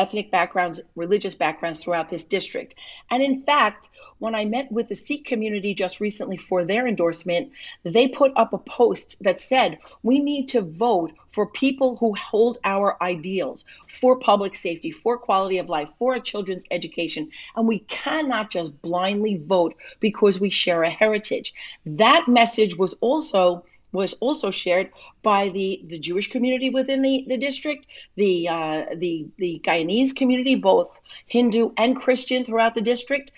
ethnic 0.01 0.31
backgrounds, 0.31 0.81
religious 0.97 1.35
backgrounds 1.35 1.85
throughout 1.85 2.09
this 2.09 2.25
district. 2.25 2.75
And 3.11 3.23
in 3.23 3.43
fact, 3.43 3.91
when 4.19 4.35
I 4.35 4.47
met 4.47 4.73
with 4.73 4.89
the 4.89 4.97
Sikh 4.97 5.27
community 5.27 5.75
just 5.75 6.01
recently 6.01 6.39
for 6.39 6.65
their 6.65 6.87
endorsement, 6.87 7.53
they 7.85 8.09
put 8.09 8.33
up 8.35 8.55
a 8.55 8.59
post 8.59 9.17
that 9.21 9.41
said, 9.41 9.79
we 10.03 10.19
need 10.19 10.49
to 10.49 10.63
vote 10.63 11.13
for 11.29 11.47
people 11.47 11.97
who 11.97 12.15
hold 12.15 12.59
our 12.65 13.03
ideals 13.03 13.67
for 13.87 14.19
public 14.19 14.57
safety, 14.57 14.91
for 14.91 15.19
quality 15.19 15.59
of 15.59 15.69
life, 15.69 15.89
for 15.99 16.15
our 16.15 16.21
children's 16.21 16.65
education. 16.71 17.31
And 17.55 17.69
we 17.69 17.81
cannot 17.81 18.51
just 18.51 18.81
blindly 18.83 19.43
vote 19.45 19.75
because 20.01 20.41
we 20.41 20.51
share 20.51 20.83
a 20.83 20.91
heritage. 20.91 21.53
That 21.85 22.27
message 22.27 22.77
was 22.77 22.95
also 23.01 23.65
was 23.93 24.15
also 24.15 24.51
shared 24.51 24.91
by 25.23 25.49
the, 25.49 25.83
the 25.87 25.99
Jewish 25.99 26.31
community 26.31 26.71
within 26.71 27.03
the, 27.03 27.25
the 27.29 27.37
district, 27.37 27.87
the, 28.17 28.49
uh, 28.49 28.87
the, 28.97 29.27
the 29.39 29.61
Guyanese 29.65 30.15
community, 30.15 30.55
both 30.55 31.01
Hindu 31.27 31.71
and 31.77 32.01
Christian 32.01 32.45
throughout 32.45 32.75
the 32.75 32.81
district. 32.81 33.33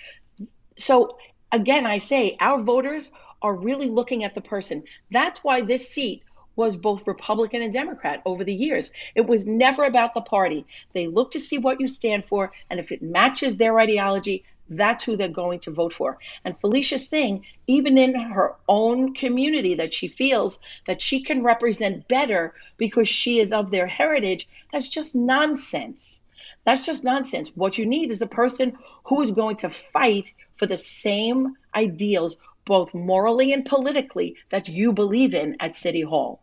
So, 0.77 1.17
again, 1.51 1.87
I 1.87 1.99
say 1.99 2.37
our 2.41 2.61
voters 2.61 3.13
are 3.41 3.55
really 3.55 3.89
looking 3.89 4.25
at 4.25 4.35
the 4.35 4.41
person. 4.41 4.85
That's 5.11 5.43
why 5.43 5.63
this 5.63 5.89
seat 5.89 6.23
was 6.55 6.77
both 6.77 7.07
Republican 7.07 7.63
and 7.63 7.73
Democrat 7.73 8.23
over 8.27 8.45
the 8.45 8.55
years. 8.55 8.93
It 9.15 9.27
was 9.27 9.47
never 9.47 9.85
about 9.85 10.15
the 10.15 10.21
party. 10.21 10.67
They 10.93 11.07
look 11.07 11.31
to 11.33 11.41
see 11.41 11.59
what 11.59 11.81
you 11.81 11.89
stand 11.89 12.27
for, 12.27 12.53
and 12.71 12.79
if 12.79 12.93
it 12.93 13.03
matches 13.03 13.57
their 13.57 13.81
ideology, 13.81 14.45
that's 14.69 15.05
who 15.05 15.17
they're 15.17 15.29
going 15.29 15.61
to 15.61 15.71
vote 15.71 15.93
for. 15.93 16.19
And 16.45 16.59
Felicia 16.59 16.99
Singh, 16.99 17.45
even 17.67 17.99
in 17.99 18.15
her 18.15 18.55
own 18.69 19.15
community 19.15 19.75
that 19.75 19.93
she 19.93 20.09
feels 20.09 20.59
that 20.87 21.03
she 21.03 21.23
can 21.23 21.43
represent 21.43 22.09
better 22.09 22.55
because 22.77 23.09
she 23.09 23.41
is 23.41 23.53
of 23.53 23.71
their 23.71 23.87
heritage, 23.87 24.49
that's 24.73 24.89
just 24.89 25.15
nonsense. 25.15 26.23
That's 26.65 26.83
just 26.83 27.05
nonsense. 27.05 27.57
What 27.57 27.77
you 27.77 27.87
need 27.87 28.11
is 28.11 28.23
a 28.23 28.27
person 28.27 28.79
who 29.05 29.21
is 29.21 29.31
going 29.31 29.57
to 29.57 29.69
fight 29.69 30.31
for 30.55 30.67
the 30.67 30.77
same 30.77 31.57
ideals, 31.75 32.39
both 32.65 32.95
morally 32.95 33.53
and 33.53 33.65
politically, 33.65 34.37
that 34.51 34.69
you 34.69 34.93
believe 34.93 35.35
in 35.35 35.57
at 35.61 35.75
City 35.75 36.03
Hall. 36.03 36.41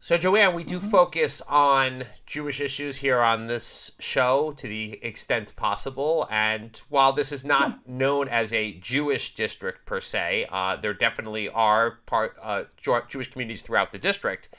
So, 0.00 0.16
Joann, 0.16 0.54
we 0.54 0.62
do 0.62 0.78
mm-hmm. 0.78 0.88
focus 0.88 1.42
on 1.48 2.04
Jewish 2.24 2.60
issues 2.60 2.98
here 2.98 3.20
on 3.20 3.46
this 3.46 3.92
show 3.98 4.52
to 4.56 4.68
the 4.68 5.04
extent 5.04 5.56
possible. 5.56 6.28
And 6.30 6.80
while 6.88 7.12
this 7.12 7.32
is 7.32 7.44
not 7.44 7.86
known 7.88 8.28
as 8.28 8.52
a 8.52 8.74
Jewish 8.74 9.34
district 9.34 9.86
per 9.86 10.00
se, 10.00 10.46
uh, 10.52 10.76
there 10.76 10.94
definitely 10.94 11.48
are 11.48 11.98
part 12.06 12.36
uh, 12.40 12.64
Jewish 13.08 13.30
communities 13.32 13.62
throughout 13.62 13.90
the 13.90 13.98
district. 13.98 14.50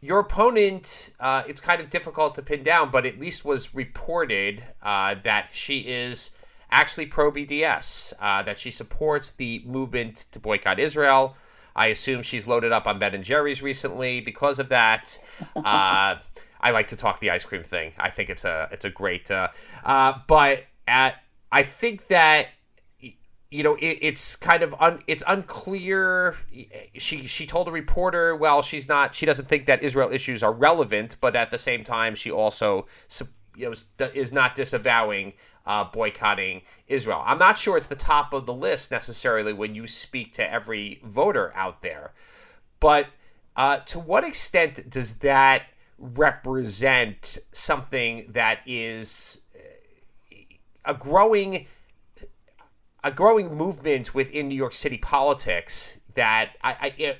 Your 0.00 0.20
opponent, 0.20 1.10
uh, 1.18 1.42
it's 1.48 1.60
kind 1.60 1.82
of 1.82 1.90
difficult 1.90 2.36
to 2.36 2.42
pin 2.42 2.62
down, 2.62 2.92
but 2.92 3.04
at 3.04 3.18
least 3.18 3.44
was 3.44 3.74
reported 3.74 4.62
uh, 4.82 5.16
that 5.24 5.48
she 5.52 5.80
is 5.80 6.30
actually 6.70 7.06
pro 7.06 7.32
BDS, 7.32 8.12
uh, 8.20 8.44
that 8.44 8.58
she 8.58 8.70
supports 8.70 9.32
the 9.32 9.64
movement 9.66 10.26
to 10.30 10.38
boycott 10.38 10.78
Israel 10.78 11.36
I 11.80 11.86
assume 11.86 12.22
she's 12.22 12.46
loaded 12.46 12.72
up 12.72 12.86
on 12.86 12.98
Ben 12.98 13.14
and 13.14 13.24
Jerry's 13.24 13.62
recently 13.62 14.20
because 14.20 14.58
of 14.58 14.68
that. 14.68 15.18
Uh, 15.56 16.16
I 16.60 16.70
like 16.72 16.88
to 16.88 16.96
talk 16.96 17.20
the 17.20 17.30
ice 17.30 17.46
cream 17.46 17.62
thing. 17.62 17.92
I 17.98 18.10
think 18.10 18.28
it's 18.28 18.44
a 18.44 18.68
it's 18.70 18.84
a 18.84 18.90
great. 18.90 19.30
Uh, 19.30 19.48
uh, 19.82 20.12
but 20.26 20.66
at 20.86 21.22
I 21.50 21.62
think 21.62 22.08
that 22.08 22.48
you 22.98 23.62
know 23.62 23.76
it, 23.76 23.98
it's 24.02 24.36
kind 24.36 24.62
of 24.62 24.74
un, 24.78 25.02
it's 25.06 25.24
unclear. 25.26 26.36
She 26.98 27.26
she 27.26 27.46
told 27.46 27.66
a 27.66 27.72
reporter, 27.72 28.36
well, 28.36 28.60
she's 28.60 28.86
not. 28.86 29.14
She 29.14 29.24
doesn't 29.24 29.48
think 29.48 29.64
that 29.64 29.82
Israel 29.82 30.12
issues 30.12 30.42
are 30.42 30.52
relevant, 30.52 31.16
but 31.22 31.34
at 31.34 31.50
the 31.50 31.58
same 31.58 31.82
time, 31.82 32.14
she 32.14 32.30
also 32.30 32.86
you 33.56 33.66
know 33.66 34.08
is 34.14 34.32
not 34.32 34.54
disavowing 34.54 35.32
uh, 35.66 35.84
boycotting 35.84 36.62
Israel. 36.88 37.22
I'm 37.24 37.38
not 37.38 37.58
sure 37.58 37.76
it's 37.76 37.86
the 37.86 37.96
top 37.96 38.32
of 38.32 38.46
the 38.46 38.54
list 38.54 38.90
necessarily 38.90 39.52
when 39.52 39.74
you 39.74 39.86
speak 39.86 40.32
to 40.34 40.52
every 40.52 41.00
voter 41.04 41.52
out 41.54 41.82
there, 41.82 42.12
but 42.78 43.06
uh, 43.56 43.78
to 43.80 43.98
what 43.98 44.24
extent 44.24 44.88
does 44.88 45.14
that 45.18 45.64
represent 45.98 47.38
something 47.52 48.26
that 48.28 48.60
is 48.66 49.42
uh, 49.54 50.92
a 50.92 50.94
growing 50.94 51.66
a 53.02 53.10
growing 53.10 53.54
movement 53.54 54.14
within 54.14 54.48
New 54.48 54.54
York 54.54 54.72
City 54.72 54.98
politics 54.98 56.00
that 56.14 56.52
I 56.62 56.76
I, 56.80 56.94
it, 56.96 57.18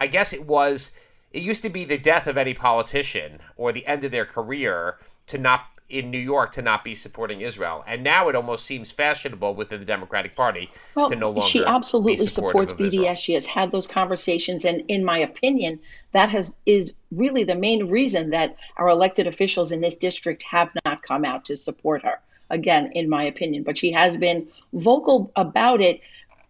I 0.00 0.06
guess 0.06 0.32
it 0.32 0.46
was 0.46 0.92
it 1.30 1.42
used 1.42 1.62
to 1.62 1.68
be 1.68 1.84
the 1.84 1.98
death 1.98 2.26
of 2.26 2.36
any 2.36 2.54
politician 2.54 3.38
or 3.56 3.72
the 3.72 3.86
end 3.86 4.04
of 4.04 4.10
their 4.10 4.24
career 4.24 4.98
to 5.28 5.38
not 5.38 5.66
in 5.88 6.10
New 6.10 6.18
York 6.18 6.52
to 6.52 6.60
not 6.60 6.84
be 6.84 6.94
supporting 6.94 7.40
Israel, 7.40 7.82
and 7.86 8.04
now 8.04 8.28
it 8.28 8.34
almost 8.34 8.66
seems 8.66 8.90
fashionable 8.90 9.54
within 9.54 9.80
the 9.80 9.86
Democratic 9.86 10.36
Party 10.36 10.70
well, 10.94 11.08
to 11.08 11.16
no 11.16 11.30
longer. 11.30 11.48
She 11.48 11.64
absolutely 11.64 12.26
supports 12.26 12.74
BDS. 12.74 13.16
She 13.16 13.32
has 13.32 13.46
had 13.46 13.72
those 13.72 13.86
conversations, 13.86 14.64
and 14.64 14.82
in 14.88 15.04
my 15.04 15.18
opinion, 15.18 15.80
that 16.12 16.28
has 16.28 16.54
is 16.66 16.94
really 17.10 17.42
the 17.42 17.54
main 17.54 17.88
reason 17.88 18.30
that 18.30 18.56
our 18.76 18.88
elected 18.88 19.26
officials 19.26 19.72
in 19.72 19.80
this 19.80 19.96
district 19.96 20.42
have 20.42 20.70
not 20.84 21.02
come 21.02 21.24
out 21.24 21.44
to 21.46 21.56
support 21.56 22.02
her. 22.02 22.20
Again, 22.50 22.92
in 22.94 23.08
my 23.08 23.24
opinion, 23.24 23.62
but 23.62 23.76
she 23.76 23.92
has 23.92 24.16
been 24.16 24.48
vocal 24.72 25.30
about 25.36 25.80
it 25.80 26.00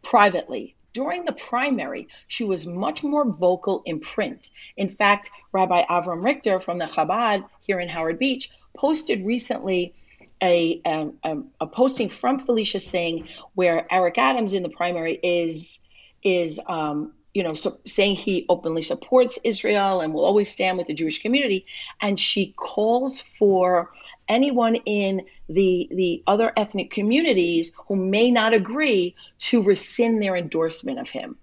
privately. 0.02 0.74
During 0.98 1.24
the 1.24 1.32
primary, 1.32 2.08
she 2.26 2.42
was 2.42 2.66
much 2.66 3.04
more 3.04 3.24
vocal 3.24 3.82
in 3.86 4.00
print. 4.00 4.50
In 4.76 4.88
fact, 4.88 5.30
Rabbi 5.52 5.84
Avram 5.84 6.24
Richter 6.24 6.58
from 6.58 6.78
the 6.78 6.86
Chabad 6.86 7.44
here 7.60 7.78
in 7.78 7.88
Howard 7.88 8.18
Beach 8.18 8.50
posted 8.76 9.24
recently 9.24 9.94
a, 10.42 10.80
um, 10.84 11.12
um, 11.22 11.50
a 11.60 11.68
posting 11.68 12.08
from 12.08 12.40
Felicia 12.40 12.80
Singh 12.80 13.28
where 13.54 13.86
Eric 13.94 14.18
Adams 14.18 14.52
in 14.54 14.64
the 14.64 14.68
primary 14.70 15.20
is 15.22 15.82
is 16.24 16.58
um, 16.66 17.12
you 17.32 17.44
know 17.44 17.54
so 17.54 17.78
saying 17.86 18.16
he 18.16 18.44
openly 18.48 18.82
supports 18.82 19.38
Israel 19.44 20.00
and 20.00 20.12
will 20.12 20.24
always 20.24 20.50
stand 20.50 20.78
with 20.78 20.88
the 20.88 20.94
Jewish 20.94 21.22
community, 21.22 21.64
and 22.02 22.18
she 22.18 22.54
calls 22.56 23.20
for 23.20 23.92
anyone 24.28 24.76
in 24.76 25.24
the 25.48 25.88
the 25.90 26.22
other 26.26 26.52
ethnic 26.56 26.90
communities 26.90 27.72
who 27.86 27.96
may 27.96 28.30
not 28.30 28.52
agree 28.52 29.14
to 29.38 29.62
rescind 29.62 30.22
their 30.22 30.36
endorsement 30.36 30.98
of 30.98 31.10
him. 31.10 31.36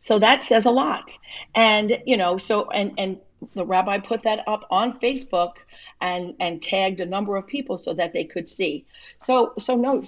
So 0.00 0.18
that 0.18 0.42
says 0.42 0.66
a 0.66 0.70
lot, 0.70 1.16
and 1.54 1.98
you 2.06 2.16
know 2.16 2.38
so 2.38 2.70
and 2.70 2.92
and 2.98 3.18
the 3.54 3.64
rabbi 3.64 3.98
put 3.98 4.22
that 4.24 4.46
up 4.46 4.66
on 4.70 4.98
Facebook 5.00 5.54
and 6.00 6.34
and 6.40 6.62
tagged 6.62 7.00
a 7.00 7.06
number 7.06 7.36
of 7.36 7.46
people 7.46 7.78
so 7.78 7.94
that 7.94 8.12
they 8.12 8.24
could 8.24 8.48
see. 8.48 8.84
So 9.18 9.52
so 9.58 9.76
no. 9.76 10.06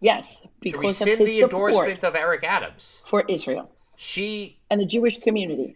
Yes, 0.00 0.42
because 0.60 0.98
to 0.98 1.04
rescind 1.06 1.20
of 1.22 1.26
his 1.26 1.36
the 1.36 1.42
endorsement 1.42 2.04
of 2.04 2.14
Eric 2.14 2.44
Adams 2.44 3.02
for 3.04 3.24
Israel. 3.28 3.70
She 3.96 4.58
and 4.70 4.80
the 4.80 4.84
Jewish 4.84 5.18
community. 5.18 5.74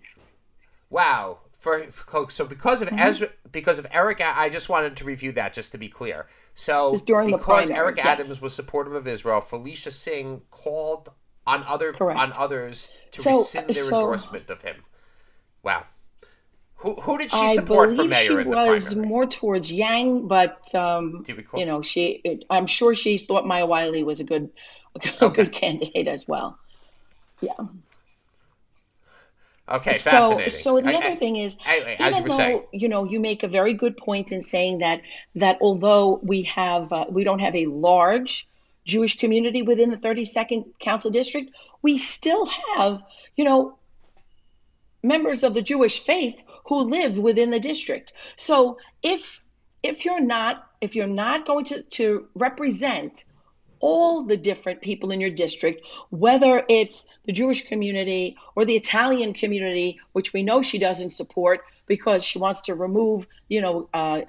Wow. 0.90 1.38
For, 1.52 1.78
for 1.80 2.30
so 2.30 2.44
because 2.44 2.82
of 2.82 2.88
mm-hmm. 2.88 2.98
Ezra 2.98 3.28
because 3.52 3.78
of 3.78 3.86
Eric 3.90 4.20
I 4.20 4.48
just 4.48 4.68
wanted 4.68 4.96
to 4.96 5.04
review 5.04 5.32
that 5.32 5.52
just 5.52 5.72
to 5.72 5.78
be 5.78 5.88
clear. 5.88 6.26
So 6.54 6.98
because 6.98 7.40
primary, 7.40 7.74
Eric 7.74 7.96
yes. 7.98 8.06
Adams 8.06 8.40
was 8.40 8.54
supportive 8.54 8.94
of 8.94 9.06
Israel, 9.06 9.40
Felicia 9.40 9.90
Singh 9.90 10.42
called 10.50 11.08
on 11.46 11.64
other 11.64 11.92
Correct. 11.92 12.18
on 12.18 12.32
others 12.36 12.88
to 13.12 13.22
so, 13.22 13.30
rescind 13.30 13.68
their 13.68 13.74
so, 13.74 14.00
endorsement 14.00 14.50
of 14.50 14.62
him. 14.62 14.76
Wow. 15.62 15.84
Who, 16.76 16.94
who 16.94 17.18
did 17.18 17.30
she 17.30 17.48
support 17.50 17.90
for 17.90 18.04
mayor 18.04 18.26
she 18.26 18.32
in 18.32 18.50
the 18.50 18.56
was 18.56 18.96
more 18.96 19.26
towards 19.26 19.70
Yang, 19.70 20.28
but 20.28 20.74
um, 20.74 21.22
you 21.54 21.66
know, 21.66 21.82
she. 21.82 22.22
It, 22.24 22.46
I'm 22.48 22.66
sure 22.66 22.94
she 22.94 23.18
thought 23.18 23.46
Maya 23.46 23.66
Wiley 23.66 24.02
was 24.02 24.20
a 24.20 24.24
good, 24.24 24.50
a 25.04 25.24
okay. 25.26 25.44
good 25.44 25.52
candidate 25.52 26.08
as 26.08 26.26
well. 26.26 26.58
Yeah. 27.42 27.52
Okay, 29.70 29.92
fascinating. 29.92 30.50
So, 30.50 30.76
so 30.76 30.80
the 30.80 30.88
I, 30.90 30.94
other 30.94 31.06
I, 31.06 31.14
thing 31.16 31.36
is, 31.36 31.56
I, 31.64 31.96
even 32.00 32.24
though 32.28 32.36
saying. 32.36 32.62
you 32.72 32.88
know, 32.88 33.04
you 33.04 33.20
make 33.20 33.42
a 33.42 33.48
very 33.48 33.72
good 33.72 33.96
point 33.96 34.32
in 34.32 34.42
saying 34.42 34.78
that 34.78 35.00
that 35.36 35.58
although 35.60 36.18
we 36.22 36.42
have 36.42 36.92
uh, 36.92 37.04
we 37.08 37.22
don't 37.24 37.38
have 37.38 37.54
a 37.54 37.66
large 37.66 38.48
Jewish 38.84 39.18
community 39.18 39.62
within 39.62 39.90
the 39.90 39.96
32nd 39.96 40.64
Council 40.80 41.10
District, 41.10 41.50
we 41.82 41.98
still 41.98 42.46
have 42.46 43.02
you 43.36 43.44
know 43.44 43.78
members 45.02 45.44
of 45.44 45.54
the 45.54 45.62
Jewish 45.62 46.02
faith 46.02 46.42
who 46.66 46.80
live 46.82 47.16
within 47.16 47.50
the 47.50 47.60
district. 47.60 48.12
So 48.36 48.78
if 49.02 49.40
if 49.82 50.04
you're 50.04 50.20
not 50.20 50.66
if 50.80 50.94
you're 50.94 51.06
not 51.06 51.46
going 51.46 51.64
to, 51.66 51.82
to 51.82 52.26
represent 52.34 53.24
all 53.80 54.22
the 54.22 54.36
different 54.36 54.80
people 54.80 55.10
in 55.10 55.20
your 55.20 55.30
district, 55.30 55.86
whether 56.10 56.64
it's 56.68 57.06
the 57.24 57.32
Jewish 57.32 57.66
community 57.66 58.36
or 58.54 58.64
the 58.64 58.76
Italian 58.76 59.34
community, 59.34 59.98
which 60.12 60.32
we 60.32 60.42
know 60.42 60.62
she 60.62 60.78
doesn't 60.78 61.10
support 61.10 61.62
because 61.86 62.22
she 62.22 62.38
wants 62.38 62.62
to 62.62 62.74
remove, 62.74 63.26
you 63.48 63.60
know, 63.60 63.88
uh, 63.92 64.20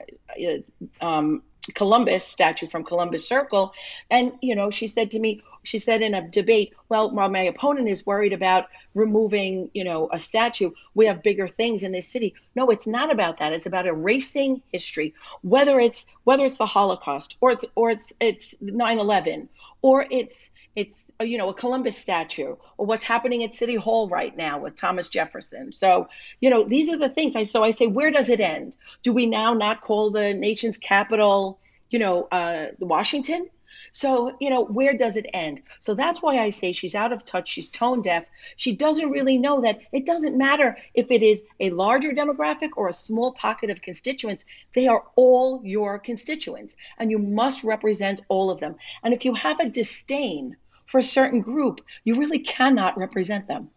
uh 0.41 1.05
um, 1.05 1.43
Columbus 1.75 2.23
statue 2.23 2.67
from 2.67 2.83
Columbus 2.83 3.27
Circle. 3.27 3.73
And, 4.09 4.33
you 4.41 4.55
know, 4.55 4.71
she 4.71 4.87
said 4.87 5.11
to 5.11 5.19
me, 5.19 5.43
she 5.63 5.79
said 5.79 6.01
in 6.01 6.13
a 6.13 6.27
debate, 6.27 6.73
well, 6.89 7.11
while 7.11 7.29
my 7.29 7.41
opponent 7.41 7.87
is 7.87 8.05
worried 8.05 8.33
about 8.33 8.67
removing, 8.95 9.69
you 9.73 9.83
know, 9.83 10.09
a 10.11 10.19
statue, 10.19 10.71
we 10.95 11.05
have 11.05 11.23
bigger 11.23 11.47
things 11.47 11.83
in 11.83 11.91
this 11.91 12.07
city. 12.07 12.33
No, 12.55 12.69
it's 12.69 12.87
not 12.87 13.11
about 13.11 13.39
that. 13.39 13.53
It's 13.53 13.67
about 13.67 13.85
erasing 13.85 14.61
history, 14.71 15.13
whether 15.41 15.79
it's 15.79 16.05
whether 16.23 16.45
it's 16.45 16.57
the 16.57 16.65
Holocaust 16.65 17.37
or 17.41 17.51
it's 17.51 17.65
or 17.75 17.91
it's 17.91 18.11
it's 18.19 18.55
9/11 18.61 19.47
or 19.81 20.05
it's 20.09 20.49
it's 20.75 21.11
you 21.21 21.37
know 21.37 21.49
a 21.49 21.53
Columbus 21.53 21.97
statue 21.97 22.55
or 22.77 22.85
what's 22.85 23.03
happening 23.03 23.43
at 23.43 23.53
City 23.53 23.75
Hall 23.75 24.07
right 24.07 24.35
now 24.35 24.59
with 24.59 24.75
Thomas 24.75 25.09
Jefferson. 25.09 25.71
So 25.71 26.07
you 26.39 26.49
know 26.49 26.63
these 26.63 26.89
are 26.89 26.97
the 26.97 27.09
things. 27.09 27.35
I 27.35 27.43
so 27.43 27.63
I 27.63 27.71
say 27.71 27.87
where 27.87 28.11
does 28.11 28.29
it 28.29 28.39
end? 28.39 28.77
Do 29.03 29.13
we 29.13 29.25
now 29.25 29.53
not 29.53 29.81
call 29.81 30.11
the 30.11 30.33
nation's 30.33 30.77
capital 30.77 31.59
you 31.89 31.99
know 31.99 32.23
uh, 32.31 32.67
Washington? 32.79 33.47
So, 33.93 34.35
you 34.39 34.49
know, 34.49 34.63
where 34.63 34.97
does 34.97 35.17
it 35.17 35.25
end? 35.33 35.61
So 35.79 35.93
that's 35.93 36.21
why 36.21 36.39
I 36.39 36.49
say 36.49 36.71
she's 36.71 36.95
out 36.95 37.11
of 37.11 37.25
touch. 37.25 37.49
She's 37.49 37.67
tone 37.67 38.01
deaf. 38.01 38.23
She 38.55 38.73
doesn't 38.73 39.09
really 39.09 39.37
know 39.37 39.59
that 39.61 39.79
it 39.91 40.05
doesn't 40.05 40.37
matter 40.37 40.77
if 40.93 41.11
it 41.11 41.21
is 41.21 41.43
a 41.59 41.71
larger 41.71 42.11
demographic 42.13 42.69
or 42.77 42.87
a 42.87 42.93
small 42.93 43.33
pocket 43.33 43.69
of 43.69 43.81
constituents. 43.81 44.45
They 44.73 44.87
are 44.87 45.03
all 45.17 45.61
your 45.65 45.99
constituents, 45.99 46.77
and 46.99 47.11
you 47.11 47.19
must 47.19 47.65
represent 47.65 48.21
all 48.29 48.49
of 48.49 48.61
them. 48.61 48.75
And 49.03 49.13
if 49.13 49.25
you 49.25 49.33
have 49.33 49.59
a 49.59 49.69
disdain 49.69 50.55
for 50.85 50.99
a 50.99 51.03
certain 51.03 51.41
group, 51.41 51.81
you 52.05 52.15
really 52.15 52.39
cannot 52.39 52.97
represent 52.97 53.47
them. 53.47 53.69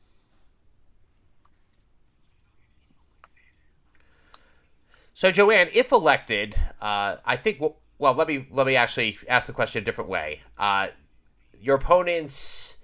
So, 5.13 5.31
Joann, 5.31 5.71
if 5.73 5.93
elected, 5.93 6.57
uh, 6.81 7.17
I 7.25 7.37
think 7.37 7.61
what 7.61 7.77
well, 7.99 8.15
let 8.15 8.29
me 8.29 8.47
let 8.51 8.67
me 8.67 8.77
actually 8.77 9.19
ask 9.29 9.47
the 9.47 9.53
question 9.53 9.83
a 9.83 9.85
different 9.85 10.11
way. 10.11 10.41
Uh, 10.59 10.89
your 11.61 11.77
opponent's 11.77 12.77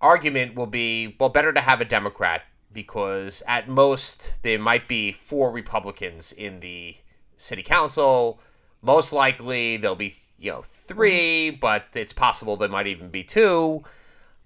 argument 0.00 0.54
will 0.54 0.66
be, 0.66 1.16
well, 1.18 1.30
better 1.30 1.52
to 1.52 1.60
have 1.60 1.80
a 1.80 1.84
Democrat 1.84 2.42
because 2.72 3.42
at 3.46 3.68
most 3.68 4.42
there 4.42 4.58
might 4.58 4.88
be 4.88 5.12
four 5.12 5.50
Republicans 5.50 6.32
in 6.32 6.60
the 6.60 6.96
city 7.36 7.62
council. 7.62 8.40
Most 8.82 9.12
likely 9.12 9.76
there'll 9.76 9.96
be 9.96 10.14
you 10.38 10.50
know 10.50 10.62
three, 10.62 11.50
but 11.50 11.86
it's 11.94 12.12
possible 12.12 12.56
there 12.56 12.68
might 12.68 12.86
even 12.86 13.08
be 13.08 13.24
two. 13.24 13.82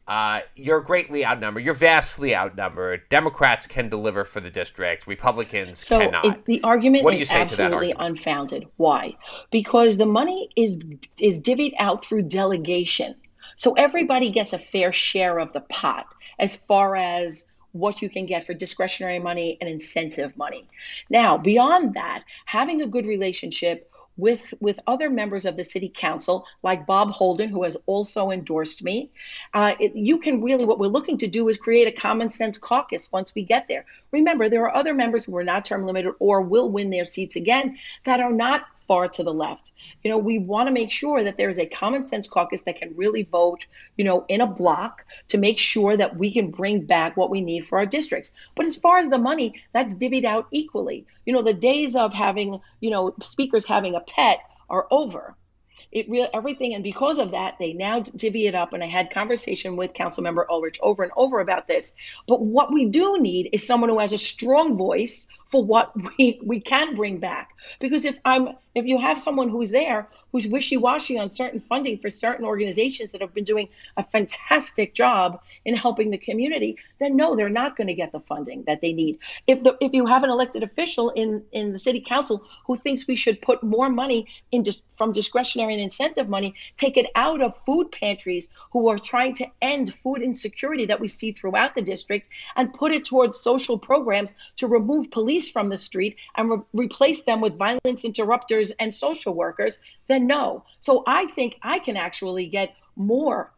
Uh, 0.09 0.41
you're 0.57 0.81
greatly 0.81 1.25
outnumbered. 1.25 1.63
You're 1.63 1.75
vastly 1.75 2.35
outnumbered. 2.35 3.03
Democrats 3.11 3.67
can 3.67 3.91
deliver 3.91 4.25
for 4.25 4.41
the 4.41 4.49
district. 4.49 5.07
Republicans 5.07 5.81
so 5.81 5.99
cannot. 5.99 6.25
It, 6.25 6.45
the 6.47 6.63
argument 6.63 7.05
what 7.05 7.11
do 7.11 7.17
you 7.17 7.23
is 7.23 7.29
say 7.29 7.43
absolutely 7.43 7.89
to 7.89 7.95
that 7.95 8.01
argument? 8.01 8.19
unfounded. 8.19 8.67
Why? 8.79 9.15
Because 9.51 9.99
the 9.99 10.07
money 10.07 10.49
is 10.57 10.77
is 11.21 11.39
divvied 11.39 11.75
out 11.79 12.03
through 12.03 12.23
delegation. 12.23 13.15
So 13.57 13.75
everybody 13.75 14.31
gets 14.31 14.55
a 14.55 14.59
fair 14.59 14.93
share 14.93 15.39
of 15.39 15.53
the 15.53 15.61
pot 15.61 16.07
as 16.39 16.57
far 16.57 16.97
as 16.97 17.47
what 17.73 18.01
you 18.01 18.09
can 18.09 18.25
get 18.25 18.47
for 18.47 18.55
discretionary 18.55 19.19
money 19.19 19.59
and 19.61 19.69
incentive 19.69 20.35
money. 20.39 20.67
Now, 21.11 21.37
beyond 21.37 21.95
that, 21.95 22.25
having 22.47 22.81
a 22.81 22.87
good 22.87 23.05
relationship 23.05 23.91
with 24.19 24.53
with 24.61 24.79
other 24.87 25.09
members 25.09 25.47
of 25.47 25.57
the 25.57 25.65
city 25.65 25.89
council 25.89 26.47
like 26.63 26.87
bob 26.87 27.11
holden 27.11 27.49
who 27.49 27.63
has 27.63 27.77
also 27.87 28.31
endorsed 28.31 28.85
me. 28.85 29.11
Uh, 29.55 29.75
it, 29.81 29.97
you 29.97 30.19
can 30.19 30.43
really 30.43 30.67
what 30.67 30.79
we're 30.79 30.89
looking 30.89 31.17
to 31.17 31.27
do 31.27 31.49
is 31.49 31.57
create 31.57 31.89
a 31.89 31.93
common 31.93 32.29
sense 32.29 32.59
caucus 32.59 33.11
once 33.11 33.35
we 33.35 33.43
get 33.43 33.67
there. 33.69 33.87
Remember 34.11 34.49
there 34.49 34.65
are 34.65 34.77
other 34.77 34.93
members 34.93 35.25
who 35.25 35.37
are 35.37 35.45
not 35.45 35.65
term 35.65 35.87
limited 35.87 36.13
or 36.19 36.43
will 36.43 36.69
win 36.69 36.91
their 36.91 37.05
seats 37.05 37.37
again 37.37 37.79
that 38.05 38.21
are 38.21 38.33
not 38.33 38.67
far 38.89 39.07
to 39.07 39.23
the 39.23 39.33
left. 39.33 39.73
You 40.03 40.11
know, 40.11 40.19
we 40.19 40.39
want 40.39 40.67
to 40.67 40.73
make 40.73 40.91
sure 40.91 41.23
that 41.23 41.37
there 41.37 41.51
is 41.51 41.59
a 41.59 41.67
common 41.67 42.03
sense 42.03 42.27
caucus 42.27 42.63
that 42.63 42.79
can 42.79 42.97
really 42.97 43.23
vote, 43.23 43.67
you 43.97 44.05
know, 44.05 44.25
in 44.29 44.41
a 44.41 44.47
block 44.47 45.05
to 45.29 45.39
make 45.39 45.59
sure 45.59 45.97
that 45.97 46.17
we 46.17 46.33
can 46.33 46.51
bring 46.51 46.81
back 46.81 47.17
what 47.17 47.31
we 47.31 47.41
need 47.41 47.67
for 47.67 47.79
our 47.79 47.87
districts. 47.87 48.33
But 48.57 48.67
as 48.67 48.77
far 48.77 48.99
as 48.99 49.11
the 49.11 49.19
money, 49.19 49.63
that's 49.73 49.95
divvied 49.95 50.25
out 50.25 50.49
equally. 50.51 51.07
You 51.27 51.35
know, 51.35 51.43
the 51.43 51.55
days 51.55 51.95
of 51.95 52.13
having, 52.15 52.61
you 52.81 52.91
know, 52.91 53.15
speakers 53.23 53.67
having 53.67 53.95
a 53.95 54.01
pet 54.01 54.41
are 54.71 54.87
over 54.91 55.37
it 55.91 56.09
really 56.09 56.29
everything 56.35 56.75
and 56.75 56.85
because 56.85 57.19
of 57.19 57.31
that 57.31 57.55
they 57.59 57.73
now 57.73 58.01
divvy 58.01 58.47
it 58.47 58.55
up 58.55 58.73
and 58.73 58.83
i 58.83 58.87
had 58.87 59.11
conversation 59.11 59.77
with 59.77 59.95
council 59.95 60.23
member 60.23 60.47
ulrich 60.51 60.79
over 60.83 61.03
and 61.03 61.13
over 61.17 61.41
about 61.41 61.67
this 61.67 61.95
but 62.27 62.43
what 62.43 62.73
we 62.73 62.85
do 62.85 63.19
need 63.21 63.49
is 63.53 63.67
someone 63.67 63.89
who 63.89 63.99
has 63.99 64.13
a 64.13 64.19
strong 64.19 64.77
voice 64.77 65.29
for 65.49 65.65
what 65.65 65.93
we, 66.19 66.41
we 66.45 66.61
can 66.61 66.95
bring 66.95 67.19
back. 67.19 67.55
Because 67.81 68.05
if 68.05 68.19
I'm 68.25 68.51
if 68.75 68.85
you 68.85 68.99
have 68.99 69.21
someone 69.21 69.49
who's 69.49 69.73
there 69.73 70.09
who's 70.31 70.47
wishy-washy 70.47 71.19
on 71.19 71.31
certain 71.31 71.59
funding 71.59 71.99
for 71.99 72.11
certain 72.11 72.45
organizations 72.45 73.13
that 73.13 73.21
have 73.21 73.33
been 73.33 73.45
doing 73.45 73.67
a 73.97 74.05
fantastic 74.05 74.93
job 74.93 75.41
in 75.65 75.75
helping 75.75 76.11
the 76.11 76.19
community, 76.19 76.77
then 77.01 77.17
no, 77.17 77.35
they're 77.35 77.49
not 77.49 77.77
going 77.77 77.87
to 77.87 77.95
get 77.95 78.13
the 78.13 78.21
funding 78.21 78.63
that 78.67 78.81
they 78.83 78.93
need. 78.93 79.19
If 79.47 79.63
the 79.63 79.77
if 79.81 79.93
you 79.93 80.07
have 80.07 80.25
an 80.25 80.31
elected 80.31 80.63
official 80.63 81.11
in 81.11 81.43
in 81.53 81.73
the 81.73 81.79
city 81.79 82.05
council 82.07 82.45
who 82.67 82.77
thinks 82.77 83.07
we 83.07 83.17
should 83.17 83.41
put 83.41 83.63
more 83.63 83.89
money 83.89 84.27
in 84.53 84.65
just 84.65 84.83
from 84.93 85.13
discretionary 85.13 85.73
and 85.73 85.83
incentive 85.83 86.29
money, 86.29 86.55
take 86.77 86.97
it 86.97 87.07
out 87.15 87.41
of 87.41 87.57
food 87.65 87.91
pantries 87.91 88.49
who 88.73 88.89
are 88.89 88.99
trying 88.99 89.35
to 89.35 89.47
end 89.63 89.95
food 89.95 90.21
insecurity 90.23 90.85
that 90.85 91.01
we 91.01 91.09
see 91.09 91.33
throughout 91.33 91.75
the 91.75 91.83
district 91.83 92.29
and 92.57 92.75
put 92.75 92.93
it 92.93 93.05
towards 93.05 93.41
social 93.41 93.79
programs 93.79 94.35
to 94.57 94.67
remove 94.67 95.11
police 95.11 95.38
from 95.47 95.69
the 95.69 95.77
street 95.77 96.17
and 96.37 96.51
re- 96.51 96.59
replace 96.73 97.25
them 97.25 97.43
with 97.43 97.59
violence 97.59 98.05
interrupters 98.05 98.71
and 98.81 98.95
social 98.95 99.35
workers, 99.35 99.79
then 100.07 100.27
no. 100.27 100.65
So 100.81 101.05
I 101.07 101.27
think 101.27 101.57
I 101.63 101.79
can 101.79 101.99
actually 101.99 102.47
get 102.47 102.75
more 102.97 103.53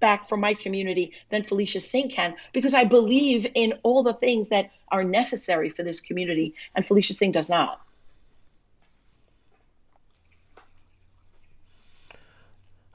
back 0.00 0.28
from 0.28 0.40
my 0.40 0.54
community 0.54 1.12
than 1.28 1.44
Felicia 1.44 1.80
Singh 1.80 2.10
can 2.10 2.34
because 2.54 2.72
I 2.72 2.84
believe 2.84 3.46
in 3.54 3.74
all 3.82 4.02
the 4.02 4.14
things 4.14 4.48
that 4.48 4.70
are 4.90 5.04
necessary 5.04 5.68
for 5.68 5.82
this 5.82 6.00
community, 6.00 6.54
and 6.74 6.84
Felicia 6.84 7.14
Singh 7.14 7.32
does 7.32 7.50
not. 7.50 7.80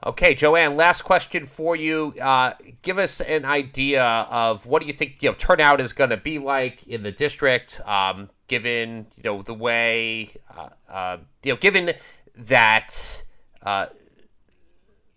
Okay, 0.04 0.34
Joann, 0.34 0.76
last 0.76 1.02
question 1.02 1.46
for 1.46 1.74
you. 1.74 2.14
Uh, 2.20 2.52
give 2.82 2.98
us 2.98 3.22
an 3.22 3.46
idea 3.46 4.04
of 4.04 4.66
what 4.66 4.82
do 4.82 4.86
you 4.86 4.92
think 4.92 5.22
you 5.22 5.30
know 5.30 5.34
turnout 5.34 5.80
is 5.80 5.94
going 5.94 6.10
to 6.10 6.18
be 6.18 6.38
like 6.38 6.86
in 6.86 7.02
the 7.02 7.10
district, 7.10 7.80
um, 7.86 8.28
given 8.46 9.06
you 9.16 9.22
know 9.24 9.42
the 9.42 9.54
way 9.54 10.30
uh, 10.54 10.68
uh, 10.88 11.16
you 11.42 11.52
know 11.52 11.56
given 11.56 11.94
that 12.36 13.24
uh, 13.62 13.86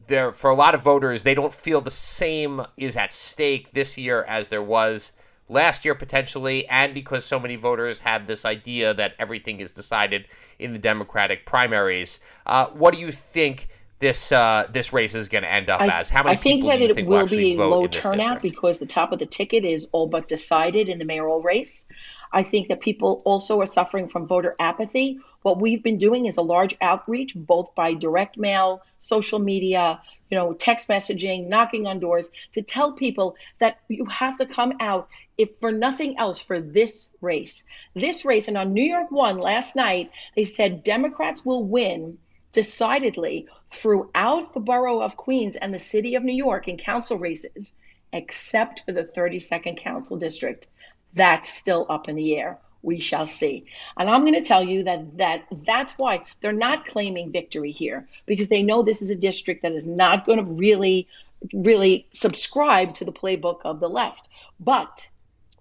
there 0.07 0.31
for 0.31 0.49
a 0.49 0.55
lot 0.55 0.73
of 0.73 0.81
voters 0.81 1.23
they 1.23 1.35
don't 1.35 1.53
feel 1.53 1.81
the 1.81 1.91
same 1.91 2.61
is 2.77 2.95
at 2.95 3.11
stake 3.11 3.73
this 3.73 3.97
year 3.97 4.23
as 4.23 4.47
there 4.47 4.63
was 4.63 5.11
last 5.49 5.83
year 5.83 5.95
potentially, 5.95 6.65
and 6.69 6.93
because 6.93 7.25
so 7.25 7.37
many 7.37 7.57
voters 7.57 7.99
have 7.99 8.27
this 8.27 8.45
idea 8.45 8.93
that 8.93 9.13
everything 9.19 9.59
is 9.59 9.73
decided 9.73 10.25
in 10.57 10.71
the 10.71 10.79
Democratic 10.79 11.45
primaries. 11.45 12.19
Uh, 12.45 12.67
what 12.67 12.93
do 12.93 12.99
you 12.99 13.11
think? 13.11 13.67
This 13.99 14.31
uh, 14.31 14.65
this 14.71 14.93
race 14.93 15.13
is 15.13 15.27
going 15.27 15.43
to 15.43 15.51
end 15.51 15.69
up 15.69 15.81
I, 15.81 15.87
as? 15.87 16.09
How 16.09 16.23
many 16.23 16.35
I 16.35 16.39
think 16.39 16.63
that 16.63 16.81
it 16.81 16.95
think 16.95 17.07
will, 17.07 17.19
will 17.19 17.27
be 17.27 17.55
a 17.55 17.57
low 17.57 17.87
turnout 17.87 18.41
because 18.41 18.79
the 18.79 18.85
top 18.85 19.11
of 19.11 19.19
the 19.19 19.25
ticket 19.25 19.65
is 19.65 19.89
all 19.91 20.07
but 20.07 20.27
decided 20.27 20.89
in 20.89 20.99
the 20.99 21.05
mayoral 21.05 21.41
race. 21.41 21.85
I 22.31 22.43
think 22.43 22.67
that 22.67 22.79
people 22.79 23.21
also 23.25 23.59
are 23.59 23.65
suffering 23.65 24.07
from 24.07 24.27
voter 24.27 24.55
apathy. 24.59 25.19
What 25.41 25.59
we've 25.59 25.83
been 25.83 25.97
doing 25.97 26.27
is 26.27 26.37
a 26.37 26.41
large 26.41 26.75
outreach, 26.79 27.33
both 27.35 27.73
by 27.75 27.93
direct 27.93 28.37
mail, 28.37 28.81
social 28.99 29.39
media, 29.39 29.99
you 30.29 30.37
know, 30.37 30.53
text 30.53 30.87
messaging, 30.87 31.47
knocking 31.47 31.87
on 31.87 31.99
doors, 31.99 32.29
to 32.51 32.61
tell 32.61 32.91
people 32.91 33.35
that 33.57 33.79
you 33.87 34.05
have 34.05 34.37
to 34.37 34.45
come 34.45 34.73
out, 34.79 35.09
if 35.37 35.49
for 35.59 35.71
nothing 35.71 36.17
else, 36.19 36.39
for 36.39 36.61
this 36.61 37.09
race. 37.21 37.63
This 37.95 38.23
race, 38.25 38.47
and 38.47 38.57
on 38.57 38.73
New 38.73 38.83
York 38.83 39.11
One 39.11 39.39
last 39.39 39.75
night, 39.75 40.11
they 40.35 40.43
said 40.43 40.83
Democrats 40.83 41.45
will 41.45 41.63
win 41.63 42.17
decidedly 42.51 43.47
throughout 43.69 44.53
the 44.53 44.59
borough 44.59 45.01
of 45.01 45.17
Queens 45.17 45.55
and 45.55 45.73
the 45.73 45.79
city 45.79 46.15
of 46.15 46.23
New 46.23 46.33
York 46.33 46.67
in 46.67 46.77
council 46.77 47.17
races, 47.17 47.75
except 48.13 48.83
for 48.85 48.91
the 48.91 49.03
32nd 49.03 49.77
council 49.77 50.17
district. 50.17 50.67
That's 51.13 51.49
still 51.49 51.85
up 51.89 52.09
in 52.09 52.15
the 52.15 52.35
air. 52.37 52.59
We 52.81 52.99
shall 52.99 53.25
see. 53.25 53.65
And 53.97 54.09
I'm 54.09 54.21
going 54.21 54.41
to 54.41 54.47
tell 54.47 54.63
you 54.63 54.83
that, 54.83 55.17
that 55.17 55.45
that's 55.65 55.93
why 55.93 56.23
they're 56.39 56.51
not 56.53 56.85
claiming 56.85 57.31
victory 57.31 57.71
here, 57.71 58.07
because 58.25 58.47
they 58.47 58.63
know 58.63 58.81
this 58.81 59.01
is 59.01 59.09
a 59.09 59.15
district 59.15 59.63
that 59.63 59.73
is 59.73 59.85
not 59.85 60.25
going 60.25 60.39
to 60.39 60.45
really, 60.45 61.07
really 61.53 62.07
subscribe 62.11 62.93
to 62.95 63.05
the 63.05 63.11
playbook 63.11 63.59
of 63.65 63.79
the 63.79 63.89
left. 63.89 64.29
But 64.59 65.07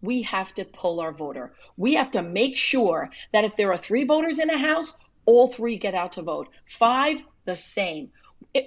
we 0.01 0.23
have 0.23 0.55
to 0.55 0.65
pull 0.65 1.01
our 1.01 1.13
voter. 1.13 1.53
We 1.77 1.95
have 1.95 2.11
to 2.13 2.23
make 2.23 2.57
sure 2.57 3.11
that 3.33 3.45
if 3.45 3.57
there 3.57 3.73
are 3.73 3.79
three 3.79 4.05
voters 4.05 4.39
in 4.39 4.51
a 4.51 4.59
house, 4.59 4.97
all 5.27 5.49
three 5.49 5.77
get 5.77 5.95
out 5.95 6.13
to 6.13 6.23
vote. 6.23 6.49
Five, 6.67 7.21
the 7.49 7.57
same. 7.57 8.11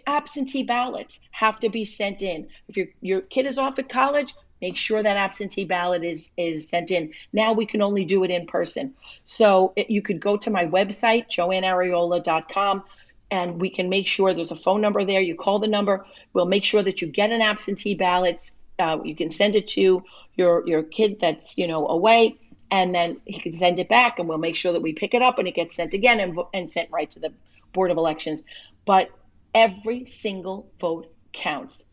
absentee 0.08 0.64
ballots 0.64 1.20
have 1.30 1.60
to 1.60 1.70
be 1.70 1.86
sent 1.86 2.22
in. 2.24 2.48
If 2.68 2.76
your 2.78 2.88
your 3.02 3.22
kid 3.22 3.46
is 3.46 3.58
off 3.60 3.78
at 3.80 3.90
college, 3.90 4.34
make 4.60 4.76
sure 4.76 5.02
that 5.04 5.18
absentee 5.18 5.66
ballot 5.66 6.04
is 6.04 6.32
is 6.36 6.68
sent 6.68 6.90
in. 6.90 7.14
Now 7.32 7.54
we 7.54 7.66
can 7.68 7.82
only 7.82 8.04
do 8.06 8.24
it 8.24 8.32
in 8.32 8.48
person. 8.48 8.96
So 9.24 9.74
it, 9.76 9.92
you 9.92 10.02
could 10.02 10.20
go 10.20 10.36
to 10.38 10.50
my 10.50 10.66
website 10.66 11.30
joanneariola.com 11.30 12.84
and 13.30 13.62
we 13.62 13.70
can 13.70 13.88
make 13.88 14.08
sure 14.08 14.34
there's 14.34 14.52
a 14.52 14.64
phone 14.68 14.82
number 14.82 15.06
there. 15.06 15.22
You 15.22 15.36
call 15.36 15.60
the 15.60 15.68
number. 15.78 16.06
We'll 16.34 16.54
make 16.56 16.64
sure 16.64 16.84
that 16.84 17.02
you 17.02 17.08
get 17.08 17.32
an 17.32 17.42
absentee 17.42 17.96
ballot. 17.96 18.52
Uh, 18.80 18.98
you 19.04 19.16
can 19.16 19.30
send 19.30 19.56
it 19.56 19.68
to 19.76 20.04
your 20.38 20.68
your 20.68 20.82
kid 20.82 21.18
that's 21.22 21.56
you 21.56 21.68
know 21.68 21.88
away, 21.88 22.36
and 22.72 22.96
then 22.96 23.22
he 23.26 23.40
can 23.40 23.54
send 23.54 23.78
it 23.78 23.90
back, 23.90 24.18
and 24.18 24.28
we'll 24.28 24.46
make 24.48 24.56
sure 24.56 24.74
that 24.74 24.82
we 24.82 24.92
pick 24.94 25.14
it 25.14 25.22
up 25.22 25.38
and 25.38 25.48
it 25.48 25.54
gets 25.54 25.76
sent 25.76 25.94
again 25.94 26.20
and, 26.20 26.40
and 26.52 26.68
sent 26.68 26.90
right 26.90 27.12
to 27.12 27.20
the 27.20 27.32
board 27.74 27.92
of 27.92 27.98
elections. 27.98 28.44
But 28.86 29.10
every 29.54 30.06
single 30.06 30.72
vote 30.80 31.14
counts. 31.34 31.86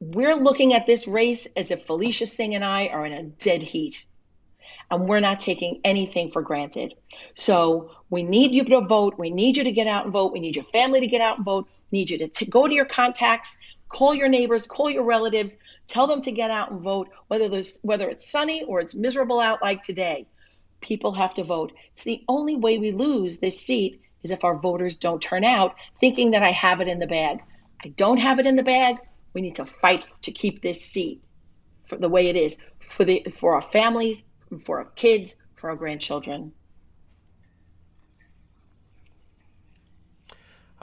We're 0.00 0.34
looking 0.34 0.74
at 0.74 0.86
this 0.86 1.08
race 1.08 1.46
as 1.56 1.70
if 1.70 1.86
Felicia 1.86 2.26
Singh 2.26 2.54
and 2.54 2.64
I 2.64 2.88
are 2.88 3.06
in 3.06 3.12
a 3.12 3.22
dead 3.22 3.62
heat 3.62 4.04
and 4.90 5.08
we're 5.08 5.20
not 5.20 5.38
taking 5.38 5.80
anything 5.84 6.30
for 6.30 6.42
granted. 6.42 6.94
So 7.34 7.90
we 8.10 8.22
need 8.22 8.52
you 8.52 8.64
to 8.64 8.82
vote. 8.82 9.18
We 9.18 9.30
need 9.30 9.56
you 9.56 9.64
to 9.64 9.72
get 9.72 9.86
out 9.86 10.04
and 10.04 10.12
vote. 10.12 10.32
We 10.32 10.40
need 10.40 10.56
your 10.56 10.64
family 10.64 11.00
to 11.00 11.06
get 11.06 11.20
out 11.20 11.36
and 11.36 11.44
vote. 11.44 11.68
We 11.90 11.98
need 11.98 12.10
you 12.10 12.18
to, 12.18 12.28
to 12.28 12.44
go 12.44 12.68
to 12.68 12.74
your 12.74 12.84
contacts, 12.84 13.58
call 13.88 14.14
your 14.14 14.28
neighbors, 14.28 14.66
call 14.66 14.90
your 14.90 15.04
relatives, 15.04 15.56
tell 15.86 16.06
them 16.06 16.20
to 16.22 16.32
get 16.32 16.50
out 16.50 16.70
and 16.70 16.80
vote, 16.80 17.08
whether 17.28 17.48
there's 17.48 17.78
whether 17.82 18.08
it's 18.08 18.30
sunny 18.30 18.64
or 18.64 18.80
it's 18.80 18.94
miserable 18.94 19.40
out 19.40 19.62
like 19.62 19.82
today. 19.82 20.26
People 20.80 21.12
have 21.12 21.34
to 21.34 21.44
vote. 21.44 21.72
It's 21.94 22.04
the 22.04 22.22
only 22.28 22.56
way 22.56 22.78
we 22.78 22.92
lose 22.92 23.38
this 23.38 23.58
seat 23.58 24.02
is 24.24 24.32
if 24.32 24.42
our 24.42 24.56
voters 24.56 24.96
don't 24.96 25.22
turn 25.22 25.44
out 25.44 25.76
thinking 26.00 26.32
that 26.32 26.42
I 26.42 26.50
have 26.50 26.80
it 26.80 26.88
in 26.88 26.98
the 26.98 27.06
bag. 27.06 27.38
I 27.84 27.88
don't 27.88 28.16
have 28.16 28.40
it 28.40 28.46
in 28.46 28.56
the 28.56 28.62
bag. 28.62 28.96
We 29.34 29.40
need 29.40 29.54
to 29.56 29.64
fight 29.64 30.06
to 30.22 30.32
keep 30.32 30.62
this 30.62 30.82
seat 30.82 31.22
for 31.84 31.96
the 31.96 32.08
way 32.08 32.28
it 32.28 32.36
is 32.36 32.56
for 32.80 33.04
the 33.04 33.24
for 33.30 33.54
our 33.54 33.62
families 33.62 34.24
for 34.64 34.78
our 34.78 34.84
kids, 34.96 35.36
for 35.54 35.70
our 35.70 35.76
grandchildren. 35.76 36.52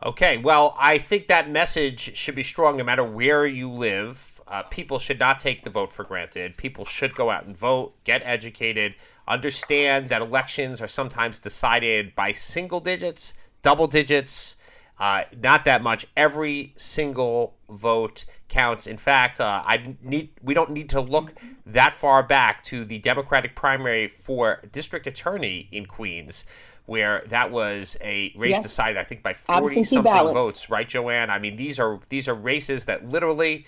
Okay, 0.04 0.38
well, 0.38 0.76
I 0.80 0.98
think 0.98 1.28
that 1.28 1.48
message 1.48 2.18
should 2.18 2.34
be 2.34 2.42
strong 2.42 2.76
no 2.78 2.84
matter 2.84 3.04
where 3.04 3.46
you 3.46 3.70
live. 3.70 4.42
Uh, 4.48 4.64
people 4.64 4.98
should 4.98 5.20
not 5.20 5.40
take 5.40 5.64
the 5.64 5.70
vote 5.70 5.94
for 5.94 6.04
granted. 6.04 6.58
People 6.58 6.86
should 6.86 7.14
go 7.14 7.30
out 7.30 7.46
and 7.46 7.56
vote, 7.56 7.94
get 8.04 8.24
educated, 8.26 8.96
understand 9.28 10.10
that 10.10 10.22
elections 10.22 10.82
are 10.82 10.88
sometimes 10.88 11.40
decided 11.40 12.16
by 12.16 12.32
single 12.32 12.80
digits, 12.80 13.34
double 13.62 13.88
digits, 13.88 14.58
uh, 15.00 15.24
not 15.42 15.66
that 15.66 15.82
much. 15.82 16.06
Every 16.16 16.74
single 16.78 17.56
vote 17.70 18.26
counts. 18.50 18.86
In 18.86 18.98
fact, 18.98 19.40
uh, 19.40 19.64
I 19.66 19.96
need 20.02 20.32
we 20.42 20.54
don't 20.54 20.72
need 20.72 20.90
to 20.90 21.02
look 21.02 21.34
that 21.66 21.94
far 21.94 22.22
back 22.22 22.64
to 22.66 22.86
the 22.86 23.00
Democratic 23.00 23.56
primary 23.56 24.08
for 24.08 24.62
district 24.72 25.08
attorney 25.08 25.70
in 25.72 25.86
Queens, 25.86 26.46
where 26.86 27.24
that 27.28 27.52
was 27.52 27.98
a 28.02 28.34
race 28.38 28.52
yes. 28.52 28.64
decided, 28.64 28.98
I 28.98 29.04
think, 29.04 29.24
by 29.24 29.34
forty 29.34 29.84
something 29.84 30.12
votes. 30.12 30.70
Right, 30.70 30.88
Joann? 30.88 31.30
I 31.30 31.40
mean, 31.40 31.56
these 31.56 31.80
are 31.80 32.00
these 32.10 32.28
are 32.28 32.36
races 32.36 32.86
that 32.86 33.08
literally. 33.08 33.66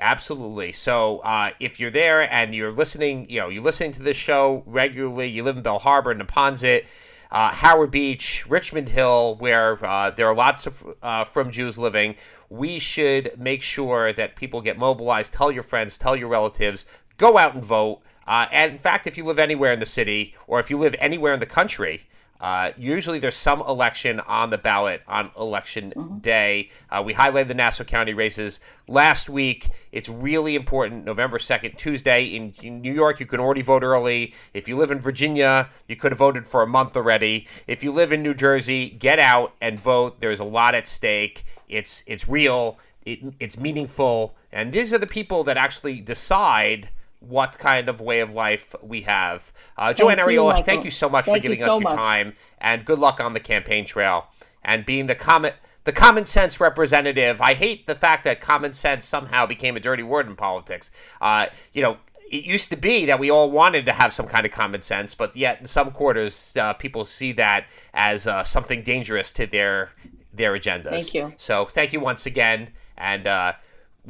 Absolutely. 0.00 0.72
So 0.72 1.18
uh, 1.18 1.50
if 1.60 1.78
you're 1.78 1.90
there 1.90 2.32
and 2.32 2.54
you're 2.54 2.72
listening, 2.72 3.26
you 3.28 3.38
know, 3.38 3.50
you're 3.50 3.62
listening 3.62 3.92
to 3.92 4.02
this 4.02 4.16
show 4.16 4.62
regularly, 4.66 5.28
you 5.28 5.42
live 5.42 5.58
in 5.58 5.62
Belle 5.62 5.78
Harbor, 5.78 6.14
Neponsit, 6.14 6.86
uh, 7.30 7.50
Howard 7.52 7.90
Beach, 7.90 8.44
Richmond 8.48 8.88
Hill, 8.88 9.36
where 9.38 9.84
uh, 9.84 10.10
there 10.10 10.26
are 10.26 10.34
lots 10.34 10.66
of 10.66 10.84
uh, 11.02 11.24
from 11.24 11.50
Jews 11.50 11.78
living, 11.78 12.16
we 12.48 12.78
should 12.78 13.38
make 13.38 13.62
sure 13.62 14.12
that 14.12 14.36
people 14.36 14.62
get 14.62 14.78
mobilized. 14.78 15.32
Tell 15.32 15.52
your 15.52 15.62
friends, 15.62 15.98
tell 15.98 16.16
your 16.16 16.28
relatives, 16.28 16.86
go 17.18 17.36
out 17.36 17.54
and 17.54 17.62
vote. 17.62 18.00
Uh, 18.26 18.46
and 18.50 18.72
in 18.72 18.78
fact, 18.78 19.06
if 19.06 19.18
you 19.18 19.24
live 19.24 19.38
anywhere 19.38 19.72
in 19.72 19.80
the 19.80 19.86
city 19.86 20.34
or 20.46 20.60
if 20.60 20.70
you 20.70 20.78
live 20.78 20.96
anywhere 20.98 21.34
in 21.34 21.40
the 21.40 21.46
country, 21.46 22.02
uh, 22.40 22.72
usually 22.78 23.18
there's 23.18 23.36
some 23.36 23.60
election 23.60 24.18
on 24.20 24.50
the 24.50 24.58
ballot 24.58 25.02
on 25.06 25.30
election 25.38 25.92
mm-hmm. 25.94 26.18
day. 26.18 26.70
Uh, 26.90 27.02
we 27.04 27.12
highlighted 27.12 27.48
the 27.48 27.54
Nassau 27.54 27.84
County 27.84 28.14
races 28.14 28.60
last 28.88 29.28
week. 29.28 29.68
It's 29.92 30.08
really 30.08 30.54
important. 30.54 31.04
November 31.04 31.38
2nd, 31.38 31.76
Tuesday. 31.76 32.24
In, 32.24 32.54
in, 32.62 32.80
New 32.80 32.92
York, 32.92 33.20
you 33.20 33.26
can 33.26 33.40
already 33.40 33.62
vote 33.62 33.82
early. 33.82 34.34
If 34.54 34.68
you 34.68 34.76
live 34.76 34.90
in 34.90 34.98
Virginia, 34.98 35.68
you 35.86 35.96
could 35.96 36.12
have 36.12 36.18
voted 36.18 36.46
for 36.46 36.62
a 36.62 36.66
month 36.66 36.96
already. 36.96 37.46
If 37.66 37.84
you 37.84 37.92
live 37.92 38.10
in 38.10 38.22
New 38.22 38.34
Jersey, 38.34 38.88
get 38.88 39.18
out 39.18 39.54
and 39.60 39.78
vote. 39.78 40.20
There's 40.20 40.40
a 40.40 40.44
lot 40.44 40.74
at 40.74 40.88
stake. 40.88 41.44
It's, 41.68 42.02
it's 42.06 42.26
real, 42.26 42.78
it, 43.04 43.20
it's 43.38 43.58
meaningful. 43.58 44.34
And 44.50 44.72
these 44.72 44.94
are 44.94 44.98
the 44.98 45.06
people 45.06 45.44
that 45.44 45.58
actually 45.58 46.00
decide 46.00 46.88
what 47.20 47.58
kind 47.58 47.88
of 47.88 48.00
way 48.00 48.20
of 48.20 48.32
life 48.32 48.74
we 48.82 49.02
have. 49.02 49.52
Uh, 49.76 49.92
Joann 49.92 50.18
Ariola, 50.18 50.58
you, 50.58 50.64
thank 50.64 50.84
you 50.84 50.90
so 50.90 51.08
much 51.08 51.26
thank 51.26 51.38
for 51.38 51.42
giving 51.42 51.58
you 51.58 51.64
us 51.64 51.70
so 51.70 51.78
your 51.78 51.90
much. 51.90 51.94
time, 51.94 52.34
and 52.58 52.84
good 52.84 52.98
luck 52.98 53.20
on 53.20 53.34
the 53.34 53.40
campaign 53.40 53.84
trail 53.84 54.26
and 54.64 54.84
being 54.84 55.06
the 55.06 55.14
common 55.14 55.52
the 55.84 55.92
common 55.92 56.24
sense 56.24 56.60
representative. 56.60 57.40
I 57.40 57.54
hate 57.54 57.86
the 57.86 57.94
fact 57.94 58.24
that 58.24 58.40
common 58.40 58.74
sense 58.74 59.04
somehow 59.04 59.46
became 59.46 59.76
a 59.76 59.80
dirty 59.80 60.02
word 60.02 60.26
in 60.26 60.36
politics. 60.36 60.90
Uh, 61.20 61.46
you 61.72 61.80
know, 61.80 61.96
it 62.30 62.44
used 62.44 62.70
to 62.70 62.76
be 62.76 63.06
that 63.06 63.18
we 63.18 63.30
all 63.30 63.50
wanted 63.50 63.86
to 63.86 63.92
have 63.92 64.12
some 64.12 64.26
kind 64.26 64.44
of 64.44 64.52
common 64.52 64.82
sense, 64.82 65.14
but 65.14 65.34
yet 65.34 65.58
in 65.58 65.66
some 65.66 65.90
quarters, 65.90 66.56
uh, 66.56 66.74
people 66.74 67.04
see 67.04 67.32
that 67.32 67.66
as 67.94 68.26
uh, 68.26 68.44
something 68.44 68.82
dangerous 68.82 69.30
to 69.32 69.46
their 69.46 69.90
their 70.32 70.52
agendas. 70.52 70.90
Thank 70.90 71.14
you. 71.14 71.32
So 71.36 71.64
thank 71.64 71.92
you 71.92 72.00
once 72.00 72.26
again, 72.26 72.68
and 72.96 73.26
uh, 73.26 73.54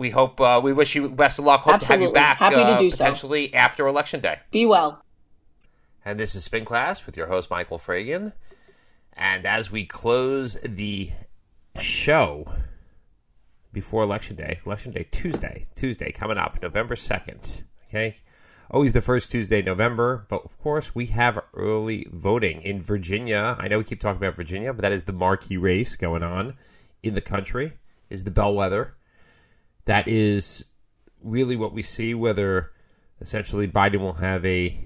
we 0.01 0.11
hope 0.11 0.41
uh, 0.41 0.61
we 0.63 0.73
wish 0.73 0.97
you 0.97 1.09
best 1.11 1.39
of 1.39 1.45
luck. 1.45 1.61
Hope 1.61 1.75
Absolutely. 1.75 1.97
to 1.97 2.01
have 2.01 2.11
you 2.11 2.15
back 2.15 2.39
Happy 2.39 2.57
to 2.57 2.63
uh, 2.63 2.79
do 2.79 2.91
so. 2.91 2.97
potentially 2.97 3.55
after 3.55 3.87
election 3.87 4.21
day. 4.21 4.41
Be 4.51 4.67
well. 4.67 5.05
And 6.05 6.19
this 6.19 6.35
is 6.35 6.43
Spin 6.43 6.65
Class 6.65 7.05
with 7.05 7.17
your 7.17 7.27
host 7.27 7.51
Michael 7.51 7.79
Fragin. 7.79 8.33
And 9.13 9.45
as 9.45 9.71
we 9.71 9.85
close 9.85 10.59
the 10.65 11.11
show 11.79 12.51
before 13.73 14.03
election 14.03 14.37
day, 14.37 14.59
election 14.65 14.93
day 14.93 15.07
Tuesday, 15.11 15.67
Tuesday 15.75 16.11
coming 16.11 16.39
up, 16.39 16.61
November 16.63 16.97
second. 16.97 17.65
Okay, 17.89 18.17
always 18.71 18.95
the 18.95 19.03
first 19.03 19.31
Tuesday 19.31 19.61
November, 19.61 20.27
but 20.31 20.43
of 20.45 20.59
course 20.61 20.95
we 20.95 21.07
have 21.07 21.39
early 21.53 22.07
voting 22.11 22.63
in 22.63 22.81
Virginia. 22.81 23.57
I 23.59 23.69
know 23.69 23.79
we 23.79 23.85
keep 23.85 24.01
talking 24.01 24.23
about 24.23 24.37
Virginia, 24.37 24.73
but 24.73 24.81
that 24.83 24.93
is 24.93 25.05
the 25.05 25.13
marquee 25.13 25.59
race 25.59 25.95
going 25.97 26.23
on 26.23 26.55
in 27.03 27.15
the 27.15 27.21
country. 27.21 27.75
Is 28.09 28.25
the 28.25 28.31
bellwether 28.33 28.97
that 29.85 30.09
is 30.09 30.65
really 31.23 31.57
what 31.57 31.73
we 31.73 31.83
see 31.83 32.15
whether 32.15 32.73
essentially 33.21 33.69
Biden 33.69 34.01
will 34.01 34.15
have 34.15 34.45
a 34.45 34.79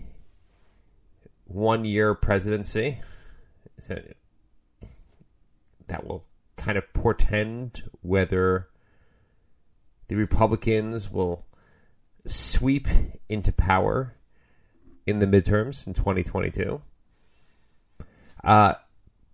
one 1.45 1.85
year 1.85 2.15
presidency. 2.15 2.99
So 3.79 4.01
that 5.87 6.07
will 6.07 6.25
kind 6.57 6.79
of 6.79 6.93
portend 6.93 7.83
whether 8.01 8.69
the 10.09 10.17
Republicans 10.17 11.11
will 11.11 11.47
sweep 12.27 12.89
into 13.29 13.53
power 13.53 14.15
in 15.07 15.19
the 15.19 15.27
midterms 15.27 15.87
in 15.87 15.93
2022. 15.93 16.81
Uh, 18.43 18.75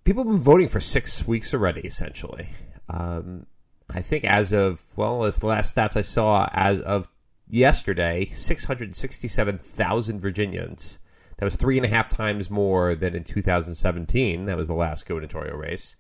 people 0.05 0.25
have 0.25 0.33
been 0.33 0.41
voting 0.41 0.69
for 0.69 0.81
six 0.81 1.27
weeks 1.27 1.53
already, 1.55 1.81
essentially. 1.83 2.49
Um, 2.89 3.47
I 3.93 4.01
think 4.01 4.25
as 4.25 4.53
of 4.53 4.97
well, 4.97 5.25
as 5.25 5.39
the 5.39 5.47
last 5.47 5.75
stats 5.75 5.97
I 5.97 6.03
saw 6.03 6.49
as 6.53 6.81
of 6.81 7.09
yesterday, 7.49 8.27
six 8.35 8.65
hundred 8.65 8.95
sixty-seven 8.97 9.59
thousand 9.59 10.21
Virginians. 10.21 10.99
That 11.39 11.47
was 11.47 11.57
three 11.57 11.79
and 11.79 11.87
a 11.87 11.89
half 11.89 12.11
times 12.11 12.51
more 12.51 12.95
than 12.95 13.15
in 13.15 13.25
2017. 13.25 14.45
That 14.45 14.59
was 14.59 14.67
the 14.67 14.75
last 14.75 15.07
gubernatorial 15.07 15.57
race. 15.57 15.97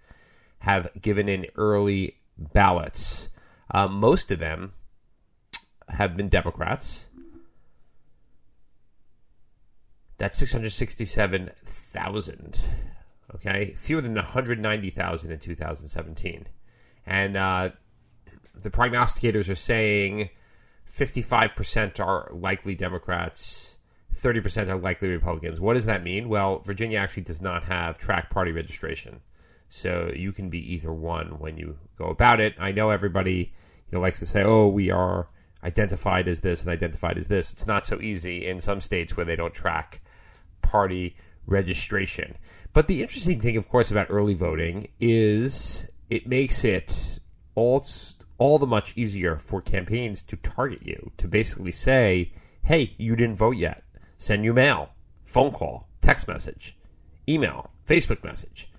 Have 0.61 0.90
given 1.00 1.31
in 1.31 1.46
early 1.57 2.18
ballots. 2.37 3.31
Uh, 3.70 3.88
most 3.88 4.31
of 4.31 4.38
them 4.38 4.74
have 5.88 6.14
been 6.16 6.29
Democrats. 6.29 7.07
That's 10.18 10.38
667,000. 10.38 12.66
Okay, 13.35 13.74
fewer 13.79 14.03
than 14.03 14.14
190,000 14.14 15.33
in 15.33 15.38
2017. 15.38 16.46
And 17.06 17.36
uh, 17.36 17.70
the 18.54 18.70
prognosticators 18.70 19.48
are 19.48 19.54
saying 19.54 20.30
55% 20.88 22.00
are 22.00 22.30
likely 22.32 22.74
Democrats, 22.74 23.78
30% 24.14 24.68
are 24.68 24.78
likely 24.78 25.08
Republicans. 25.08 25.60
What 25.60 25.74
does 25.74 25.86
that 25.86 26.02
mean? 26.02 26.28
Well, 26.28 26.58
Virginia 26.58 26.98
actually 26.98 27.22
does 27.22 27.40
not 27.40 27.64
have 27.64 27.98
track 27.98 28.30
party 28.30 28.52
registration. 28.52 29.20
So 29.68 30.12
you 30.14 30.32
can 30.32 30.50
be 30.50 30.74
either 30.74 30.92
one 30.92 31.38
when 31.38 31.56
you 31.56 31.78
go 31.96 32.06
about 32.06 32.40
it. 32.40 32.54
I 32.58 32.72
know 32.72 32.90
everybody 32.90 33.52
you 33.90 33.96
know 33.96 34.00
likes 34.00 34.18
to 34.20 34.26
say, 34.26 34.42
"Oh, 34.42 34.66
we 34.66 34.90
are 34.90 35.28
identified 35.62 36.26
as 36.26 36.40
this 36.40 36.60
and 36.60 36.70
identified 36.70 37.16
as 37.16 37.28
this." 37.28 37.52
It's 37.52 37.66
not 37.68 37.86
so 37.86 38.00
easy 38.00 38.46
in 38.46 38.60
some 38.60 38.80
states 38.80 39.16
where 39.16 39.24
they 39.24 39.36
don't 39.36 39.54
track 39.54 40.02
party 40.60 41.16
registration. 41.46 42.36
But 42.72 42.88
the 42.88 43.00
interesting 43.02 43.40
thing, 43.40 43.56
of 43.56 43.68
course, 43.68 43.90
about 43.90 44.08
early 44.10 44.34
voting 44.34 44.88
is 44.98 45.89
it 46.10 46.26
makes 46.26 46.64
it 46.64 47.20
all 47.54 47.84
all 48.38 48.58
the 48.58 48.66
much 48.66 48.96
easier 48.96 49.36
for 49.36 49.60
campaigns 49.60 50.22
to 50.22 50.36
target 50.36 50.84
you 50.84 51.12
to 51.16 51.28
basically 51.28 51.72
say, 51.72 52.32
"Hey, 52.62 52.94
you 52.98 53.14
didn't 53.14 53.36
vote 53.36 53.56
yet. 53.56 53.84
Send 54.18 54.44
you 54.44 54.52
mail, 54.52 54.90
phone 55.24 55.52
call, 55.52 55.88
text 56.00 56.26
message, 56.26 56.76
email, 57.28 57.70
Facebook 57.86 58.24
message. 58.24 58.70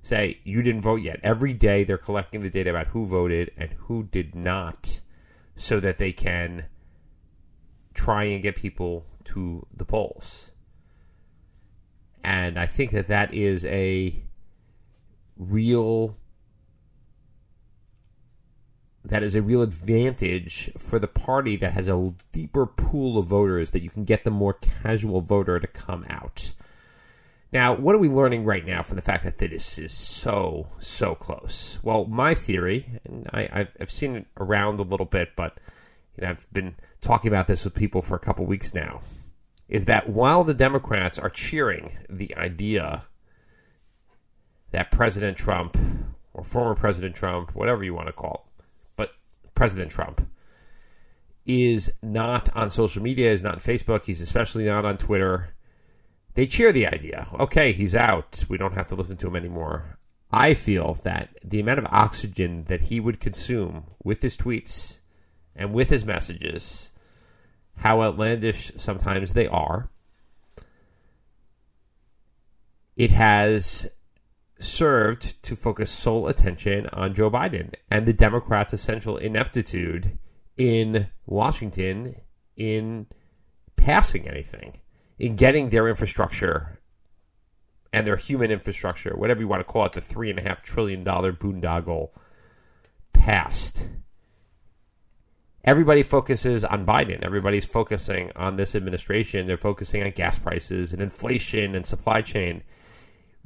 Say 0.00 0.40
you 0.44 0.62
didn't 0.62 0.82
vote 0.82 1.02
yet." 1.02 1.20
Every 1.22 1.52
day 1.52 1.84
they're 1.84 1.98
collecting 1.98 2.42
the 2.42 2.50
data 2.50 2.70
about 2.70 2.88
who 2.88 3.06
voted 3.06 3.52
and 3.56 3.72
who 3.84 4.02
did 4.04 4.34
not 4.34 5.00
so 5.54 5.78
that 5.78 5.98
they 5.98 6.12
can 6.12 6.66
try 7.94 8.24
and 8.24 8.42
get 8.42 8.56
people 8.56 9.06
to 9.24 9.66
the 9.72 9.84
polls. 9.84 10.50
And 12.24 12.58
I 12.58 12.66
think 12.66 12.90
that 12.92 13.06
that 13.08 13.34
is 13.34 13.64
a 13.66 14.22
real 15.36 16.16
that 19.04 19.22
is 19.22 19.34
a 19.34 19.42
real 19.42 19.62
advantage 19.62 20.70
for 20.78 20.98
the 20.98 21.08
party 21.08 21.56
that 21.56 21.72
has 21.72 21.88
a 21.88 22.12
deeper 22.30 22.66
pool 22.66 23.18
of 23.18 23.26
voters 23.26 23.70
that 23.70 23.82
you 23.82 23.90
can 23.90 24.04
get 24.04 24.24
the 24.24 24.30
more 24.30 24.54
casual 24.54 25.20
voter 25.20 25.58
to 25.58 25.66
come 25.66 26.04
out. 26.08 26.52
Now, 27.52 27.74
what 27.74 27.94
are 27.94 27.98
we 27.98 28.08
learning 28.08 28.44
right 28.44 28.64
now 28.64 28.82
from 28.82 28.96
the 28.96 29.02
fact 29.02 29.24
that 29.24 29.36
this 29.38 29.78
is 29.78 29.92
so, 29.92 30.68
so 30.78 31.14
close? 31.14 31.78
Well, 31.82 32.06
my 32.06 32.34
theory, 32.34 32.86
and 33.04 33.28
I, 33.32 33.68
have 33.78 33.90
seen 33.90 34.16
it 34.16 34.26
around 34.38 34.80
a 34.80 34.84
little 34.84 35.04
bit, 35.04 35.36
but 35.36 35.58
you 36.16 36.22
know, 36.22 36.30
I've 36.30 36.46
been 36.52 36.76
talking 37.02 37.28
about 37.28 37.48
this 37.48 37.64
with 37.64 37.74
people 37.74 38.00
for 38.00 38.14
a 38.14 38.20
couple 38.20 38.46
weeks 38.46 38.72
now, 38.72 39.02
is 39.68 39.84
that 39.84 40.08
while 40.08 40.44
the 40.44 40.54
Democrats 40.54 41.18
are 41.18 41.28
cheering 41.28 41.98
the 42.08 42.34
idea 42.36 43.04
that 44.70 44.90
President 44.90 45.36
Trump, 45.36 45.76
or 46.32 46.44
former 46.44 46.74
President 46.74 47.14
Trump, 47.14 47.54
whatever 47.54 47.84
you 47.84 47.92
want 47.92 48.06
to 48.06 48.12
call 48.12 48.46
it, 48.46 48.51
President 49.62 49.92
Trump, 49.92 50.28
is 51.46 51.92
not 52.02 52.48
on 52.56 52.68
social 52.68 53.02
media, 53.02 53.30
is 53.30 53.42
not 53.42 53.54
on 53.54 53.60
Facebook, 53.60 54.06
he's 54.06 54.20
especially 54.20 54.64
not 54.64 54.84
on 54.84 54.98
Twitter 54.98 55.54
they 56.34 56.46
cheer 56.46 56.72
the 56.72 56.86
idea. 56.86 57.28
Okay, 57.38 57.72
he's 57.72 57.94
out. 57.94 58.44
We 58.48 58.56
don't 58.56 58.74
have 58.74 58.88
to 58.88 58.94
listen 58.94 59.16
to 59.18 59.26
him 59.26 59.36
anymore. 59.36 59.98
I 60.30 60.54
feel 60.54 60.94
that 61.04 61.36
the 61.44 61.60
amount 61.60 61.78
of 61.78 61.86
oxygen 61.90 62.64
that 62.64 62.82
he 62.82 63.00
would 63.00 63.20
consume 63.20 63.84
with 64.02 64.22
his 64.22 64.36
tweets 64.36 65.00
and 65.54 65.74
with 65.74 65.90
his 65.90 66.06
messages, 66.06 66.90
how 67.76 68.02
outlandish 68.02 68.72
sometimes 68.76 69.34
they 69.34 69.46
are, 69.46 69.90
it 72.96 73.10
has 73.10 73.90
served 74.62 75.42
to 75.42 75.56
focus 75.56 75.90
sole 75.90 76.28
attention 76.28 76.86
on 76.92 77.14
Joe 77.14 77.30
Biden 77.30 77.74
and 77.90 78.06
the 78.06 78.12
Democrats' 78.12 78.72
essential 78.72 79.16
ineptitude 79.16 80.18
in 80.56 81.08
Washington 81.26 82.16
in 82.56 83.06
passing 83.76 84.28
anything 84.28 84.74
in 85.18 85.36
getting 85.36 85.68
their 85.68 85.88
infrastructure 85.88 86.80
and 87.92 88.06
their 88.06 88.16
human 88.16 88.50
infrastructure, 88.50 89.14
whatever 89.16 89.40
you 89.40 89.48
want 89.48 89.60
to 89.60 89.64
call 89.64 89.84
it, 89.86 89.92
the 89.92 90.00
three 90.00 90.30
and 90.30 90.38
a 90.38 90.42
half 90.42 90.62
trillion 90.62 91.04
dollar 91.04 91.32
boondoggle 91.32 92.10
passed. 93.12 93.88
Everybody 95.64 96.02
focuses 96.02 96.64
on 96.64 96.84
Biden. 96.84 97.22
Everybody's 97.22 97.66
focusing 97.66 98.32
on 98.34 98.56
this 98.56 98.74
administration. 98.74 99.46
They're 99.46 99.56
focusing 99.56 100.02
on 100.02 100.10
gas 100.10 100.38
prices 100.38 100.92
and 100.92 101.00
inflation 101.00 101.76
and 101.76 101.86
supply 101.86 102.22
chain. 102.22 102.64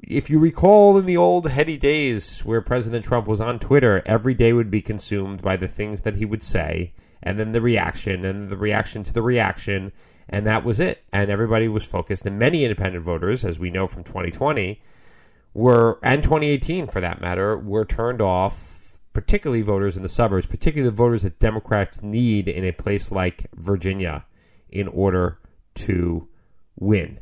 If 0.02 0.28
you 0.28 0.38
recall 0.38 0.98
in 0.98 1.06
the 1.06 1.16
old 1.16 1.48
heady 1.48 1.76
days 1.76 2.40
where 2.40 2.60
President 2.60 3.04
Trump 3.04 3.26
was 3.26 3.40
on 3.40 3.58
Twitter, 3.58 4.02
every 4.04 4.34
day 4.34 4.52
would 4.52 4.70
be 4.70 4.82
consumed 4.82 5.42
by 5.42 5.56
the 5.56 5.68
things 5.68 6.02
that 6.02 6.16
he 6.16 6.24
would 6.24 6.42
say, 6.42 6.92
and 7.22 7.38
then 7.40 7.52
the 7.52 7.60
reaction, 7.60 8.24
and 8.24 8.50
the 8.50 8.56
reaction 8.56 9.02
to 9.04 9.12
the 9.12 9.22
reaction, 9.22 9.92
and 10.28 10.46
that 10.46 10.64
was 10.64 10.80
it. 10.80 11.02
And 11.12 11.30
everybody 11.30 11.66
was 11.66 11.86
focused, 11.86 12.26
and 12.26 12.38
many 12.38 12.64
independent 12.64 13.04
voters, 13.04 13.44
as 13.44 13.58
we 13.58 13.70
know 13.70 13.86
from 13.86 14.04
2020, 14.04 14.80
were 15.54 15.98
and 16.02 16.22
2018 16.22 16.86
for 16.88 17.00
that 17.00 17.20
matter, 17.20 17.56
were 17.56 17.84
turned 17.84 18.20
off. 18.20 18.74
Particularly 19.14 19.62
voters 19.62 19.96
in 19.96 20.02
the 20.02 20.10
suburbs, 20.10 20.44
particularly 20.44 20.90
the 20.90 20.94
voters 20.94 21.22
that 21.22 21.38
Democrats 21.38 22.02
need 22.02 22.48
in 22.48 22.66
a 22.66 22.72
place 22.72 23.10
like 23.10 23.46
Virginia 23.54 24.26
in 24.68 24.88
order 24.88 25.38
to 25.72 26.28
win. 26.78 27.20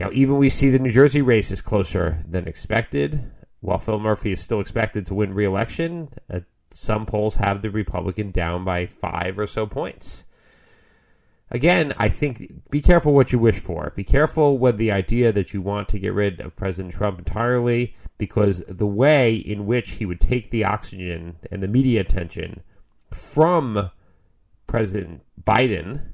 Now, 0.00 0.10
even 0.12 0.38
we 0.38 0.48
see 0.48 0.70
the 0.70 0.78
New 0.78 0.90
Jersey 0.90 1.22
race 1.22 1.52
is 1.52 1.60
closer 1.60 2.24
than 2.26 2.48
expected. 2.48 3.30
While 3.60 3.78
Phil 3.78 4.00
Murphy 4.00 4.32
is 4.32 4.40
still 4.40 4.60
expected 4.60 5.06
to 5.06 5.14
win 5.14 5.34
re-election, 5.34 6.08
uh, 6.28 6.40
some 6.72 7.06
polls 7.06 7.36
have 7.36 7.62
the 7.62 7.70
Republican 7.70 8.30
down 8.30 8.64
by 8.64 8.86
five 8.86 9.38
or 9.38 9.46
so 9.46 9.66
points 9.66 10.24
again, 11.50 11.92
I 11.98 12.08
think 12.08 12.70
be 12.70 12.80
careful 12.80 13.12
what 13.12 13.32
you 13.32 13.38
wish 13.38 13.58
for. 13.58 13.92
Be 13.96 14.04
careful 14.04 14.58
with 14.58 14.76
the 14.76 14.92
idea 14.92 15.32
that 15.32 15.52
you 15.52 15.60
want 15.60 15.88
to 15.88 15.98
get 15.98 16.14
rid 16.14 16.40
of 16.40 16.56
President 16.56 16.94
Trump 16.94 17.18
entirely, 17.18 17.94
because 18.18 18.64
the 18.66 18.86
way 18.86 19.34
in 19.34 19.66
which 19.66 19.92
he 19.92 20.06
would 20.06 20.20
take 20.20 20.50
the 20.50 20.64
oxygen 20.64 21.36
and 21.50 21.62
the 21.62 21.68
media 21.68 22.00
attention 22.00 22.62
from 23.12 23.90
President 24.66 25.22
Biden, 25.42 26.12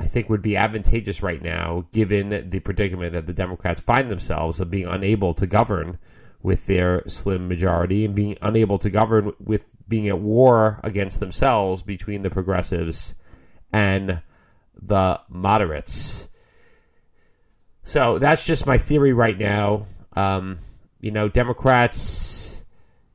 I 0.00 0.04
think 0.04 0.30
would 0.30 0.40
be 0.40 0.56
advantageous 0.56 1.22
right 1.22 1.42
now, 1.42 1.86
given 1.92 2.48
the 2.48 2.60
predicament 2.60 3.12
that 3.12 3.26
the 3.26 3.34
Democrats 3.34 3.80
find 3.80 4.10
themselves 4.10 4.58
of 4.58 4.70
being 4.70 4.86
unable 4.86 5.34
to 5.34 5.46
govern 5.46 5.98
with 6.42 6.66
their 6.66 7.06
slim 7.06 7.48
majority 7.48 8.06
and 8.06 8.14
being 8.14 8.38
unable 8.40 8.78
to 8.78 8.88
govern 8.88 9.34
with 9.38 9.64
being 9.88 10.08
at 10.08 10.18
war 10.18 10.80
against 10.82 11.20
themselves 11.20 11.82
between 11.82 12.22
the 12.22 12.30
progressives 12.30 13.14
and 13.74 14.22
the 14.80 15.20
moderates. 15.28 16.28
So 17.84 18.18
that's 18.18 18.46
just 18.46 18.66
my 18.66 18.78
theory 18.78 19.12
right 19.12 19.38
now. 19.38 19.84
Um, 20.14 20.60
you 21.00 21.10
know, 21.10 21.28
Democrats, 21.28 22.39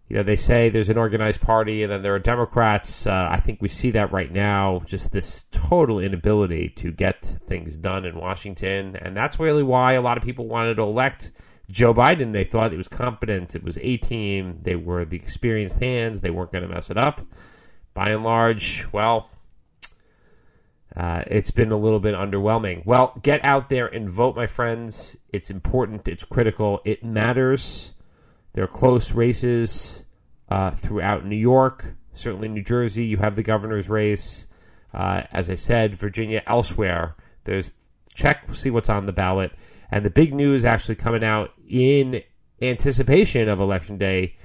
you 0.08 0.16
know, 0.16 0.24
they 0.24 0.36
say 0.36 0.70
there's 0.70 0.90
an 0.90 0.98
organized 0.98 1.42
party 1.42 1.82
and 1.82 1.92
then 1.92 2.04
there 2.04 2.14
are 2.14 2.20
Democrats. 2.20 3.08
Uh, 3.08 3.28
I 3.32 3.40
think 3.40 3.62
we 3.62 3.68
see 3.68 3.92
that 3.92 4.12
right 4.12 4.32
now, 4.32 4.82
just 4.86 5.12
this 5.12 5.46
total 5.52 6.00
inability 6.00 6.70
to 6.70 6.92
get 6.92 7.26
things 7.26 7.76
done 7.78 8.06
in 8.06 8.16
Washington. 8.16 8.96
And 8.96 9.18
that's 9.18 9.40
really 9.40 9.64
why 9.64 9.94
a 9.94 10.02
lot 10.02 10.18
of 10.18 10.24
people 10.24 10.48
wanted 10.48 10.76
to 10.76 10.84
elect 10.84 11.32
Joe 11.72 11.94
Biden. 11.94 12.34
They 12.34 12.44
thought 12.44 12.72
it 12.72 12.78
was 12.78 12.88
competent, 12.88 13.56
it 13.56 13.64
was 13.64 13.80
A 13.82 13.98
team, 13.98 14.60
they 14.62 14.76
were 14.76 15.06
the 15.06 15.18
experienced 15.18 15.80
hands, 15.80 16.20
they 16.20 16.30
weren't 16.30 16.52
going 16.52 16.68
to 16.68 16.74
mess 16.74 16.92
it 16.92 16.98
up. 16.98 17.22
By 17.96 18.10
and 18.10 18.24
large, 18.24 18.88
well, 18.92 19.30
uh, 20.96 21.24
it's 21.28 21.52
been 21.52 21.72
a 21.72 21.78
little 21.78 22.00
bit 22.00 22.14
underwhelming. 22.14 22.86
Well, 22.86 23.20
get 23.24 23.44
out 23.44 23.70
there 23.70 23.88
and 23.88 24.10
vote, 24.10 24.36
my 24.36 24.46
friends. 24.46 25.18
It's 25.34 25.50
important. 25.50 26.08
It's 26.08 26.24
critical. 26.24 26.82
It 26.86 27.04
matters. 27.04 27.94
There 28.56 28.64
are 28.64 28.68
close 28.68 29.12
races 29.12 30.06
uh, 30.48 30.72
throughout 30.72 31.26
New 31.26 31.36
York, 31.36 31.98
certainly 32.14 32.48
New 32.48 32.64
Jersey. 32.64 33.04
You 33.04 33.18
have 33.18 33.36
the 33.36 33.44
governor's 33.44 33.90
race. 33.90 34.48
Uh, 34.94 35.24
as 35.34 35.50
I 35.50 35.56
said, 35.56 35.94
Virginia, 35.94 36.42
elsewhere. 36.48 37.18
There's 37.44 37.74
check, 38.14 38.56
see 38.56 38.70
what's 38.70 38.88
on 38.88 39.08
the 39.08 39.12
ballot. 39.12 39.52
And 39.92 40.06
the 40.06 40.10
big 40.10 40.34
news 40.34 40.64
actually 40.64 40.96
coming 40.96 41.22
out 41.22 41.52
in 41.68 42.24
anticipation 42.62 43.50
of 43.50 43.60
Election 43.60 43.98
Day 43.98 44.38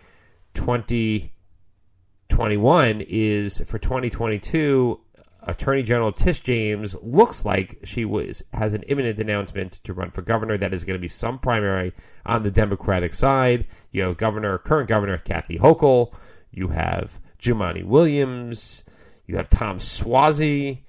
2021 0.55 3.05
is 3.09 3.61
for 3.61 3.79
2022 3.79 5.01
Attorney 5.43 5.83
General 5.83 6.13
Tish 6.13 6.41
James 6.41 6.95
looks 7.03 7.45
like 7.45 7.79
she 7.85 8.05
was 8.05 8.43
has 8.53 8.73
an 8.73 8.83
imminent 8.85 9.19
announcement 9.19 9.73
to 9.85 9.93
run 9.93 10.11
for 10.11 10.23
governor. 10.23 10.59
That 10.59 10.75
is 10.75 10.85
going 10.85 10.99
to 10.99 11.01
be 11.01 11.09
some 11.09 11.39
primary 11.39 11.93
on 12.27 12.43
the 12.43 12.51
Democratic 12.51 13.15
side. 13.15 13.67
You 13.91 14.03
have 14.03 14.17
Governor, 14.17 14.59
current 14.59 14.89
Governor 14.89 15.19
Kathy 15.19 15.59
Hochul. 15.59 16.15
You 16.51 16.69
have 16.69 17.19
Jumaane 17.41 17.85
Williams. 17.85 18.85
You 19.27 19.37
have 19.37 19.49
Tom 19.49 19.79
Suozzi. 19.79 20.83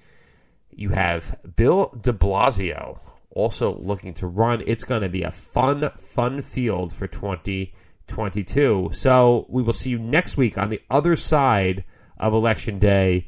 You 0.72 0.90
have 0.90 1.40
Bill 1.56 1.98
De 2.02 2.12
Blasio 2.12 3.00
also 3.32 3.78
looking 3.78 4.14
to 4.16 4.28
run. 4.28 4.64
It's 4.68 4.84
going 4.84 5.02
to 5.02 5.10
be 5.10 5.24
a 5.24 5.32
fun, 5.32 5.90
fun 5.98 6.42
field 6.42 6.94
for 6.94 7.08
2022. 7.08 8.90
So 8.94 9.46
we 9.50 9.64
will 9.64 9.74
see 9.74 9.90
you 9.90 10.00
next 10.00 10.38
week 10.38 10.58
on 10.58 10.70
the 10.70 10.82
other 10.90 11.16
side 11.16 11.84
of 12.18 12.34
Election 12.34 12.80
Day 12.80 13.28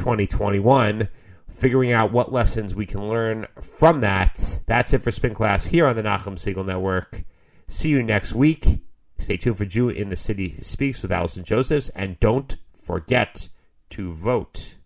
2021, 0.00 1.10
figuring 1.50 1.92
out 1.92 2.10
what 2.10 2.32
lessons 2.32 2.74
we 2.74 2.86
can 2.86 3.06
learn 3.06 3.46
from 3.60 4.00
that. 4.00 4.60
That's 4.66 4.94
it 4.94 5.02
for 5.02 5.10
Spin 5.10 5.34
Class 5.34 5.66
here 5.66 5.86
on 5.86 5.94
the 5.94 6.02
Nachum 6.02 6.36
Segal 6.36 6.64
Network. 6.64 7.22
See 7.68 7.90
you 7.90 8.02
next 8.02 8.32
week. 8.32 8.80
Stay 9.18 9.36
tuned 9.36 9.58
for 9.58 9.66
Jew 9.66 9.90
in 9.90 10.08
the 10.08 10.16
City 10.16 10.48
Speaks 10.48 11.02
with 11.02 11.12
Allison 11.12 11.44
Josephs, 11.44 11.90
and 11.90 12.18
don't 12.18 12.56
forget 12.74 13.50
to 13.90 14.14
vote. 14.14 14.76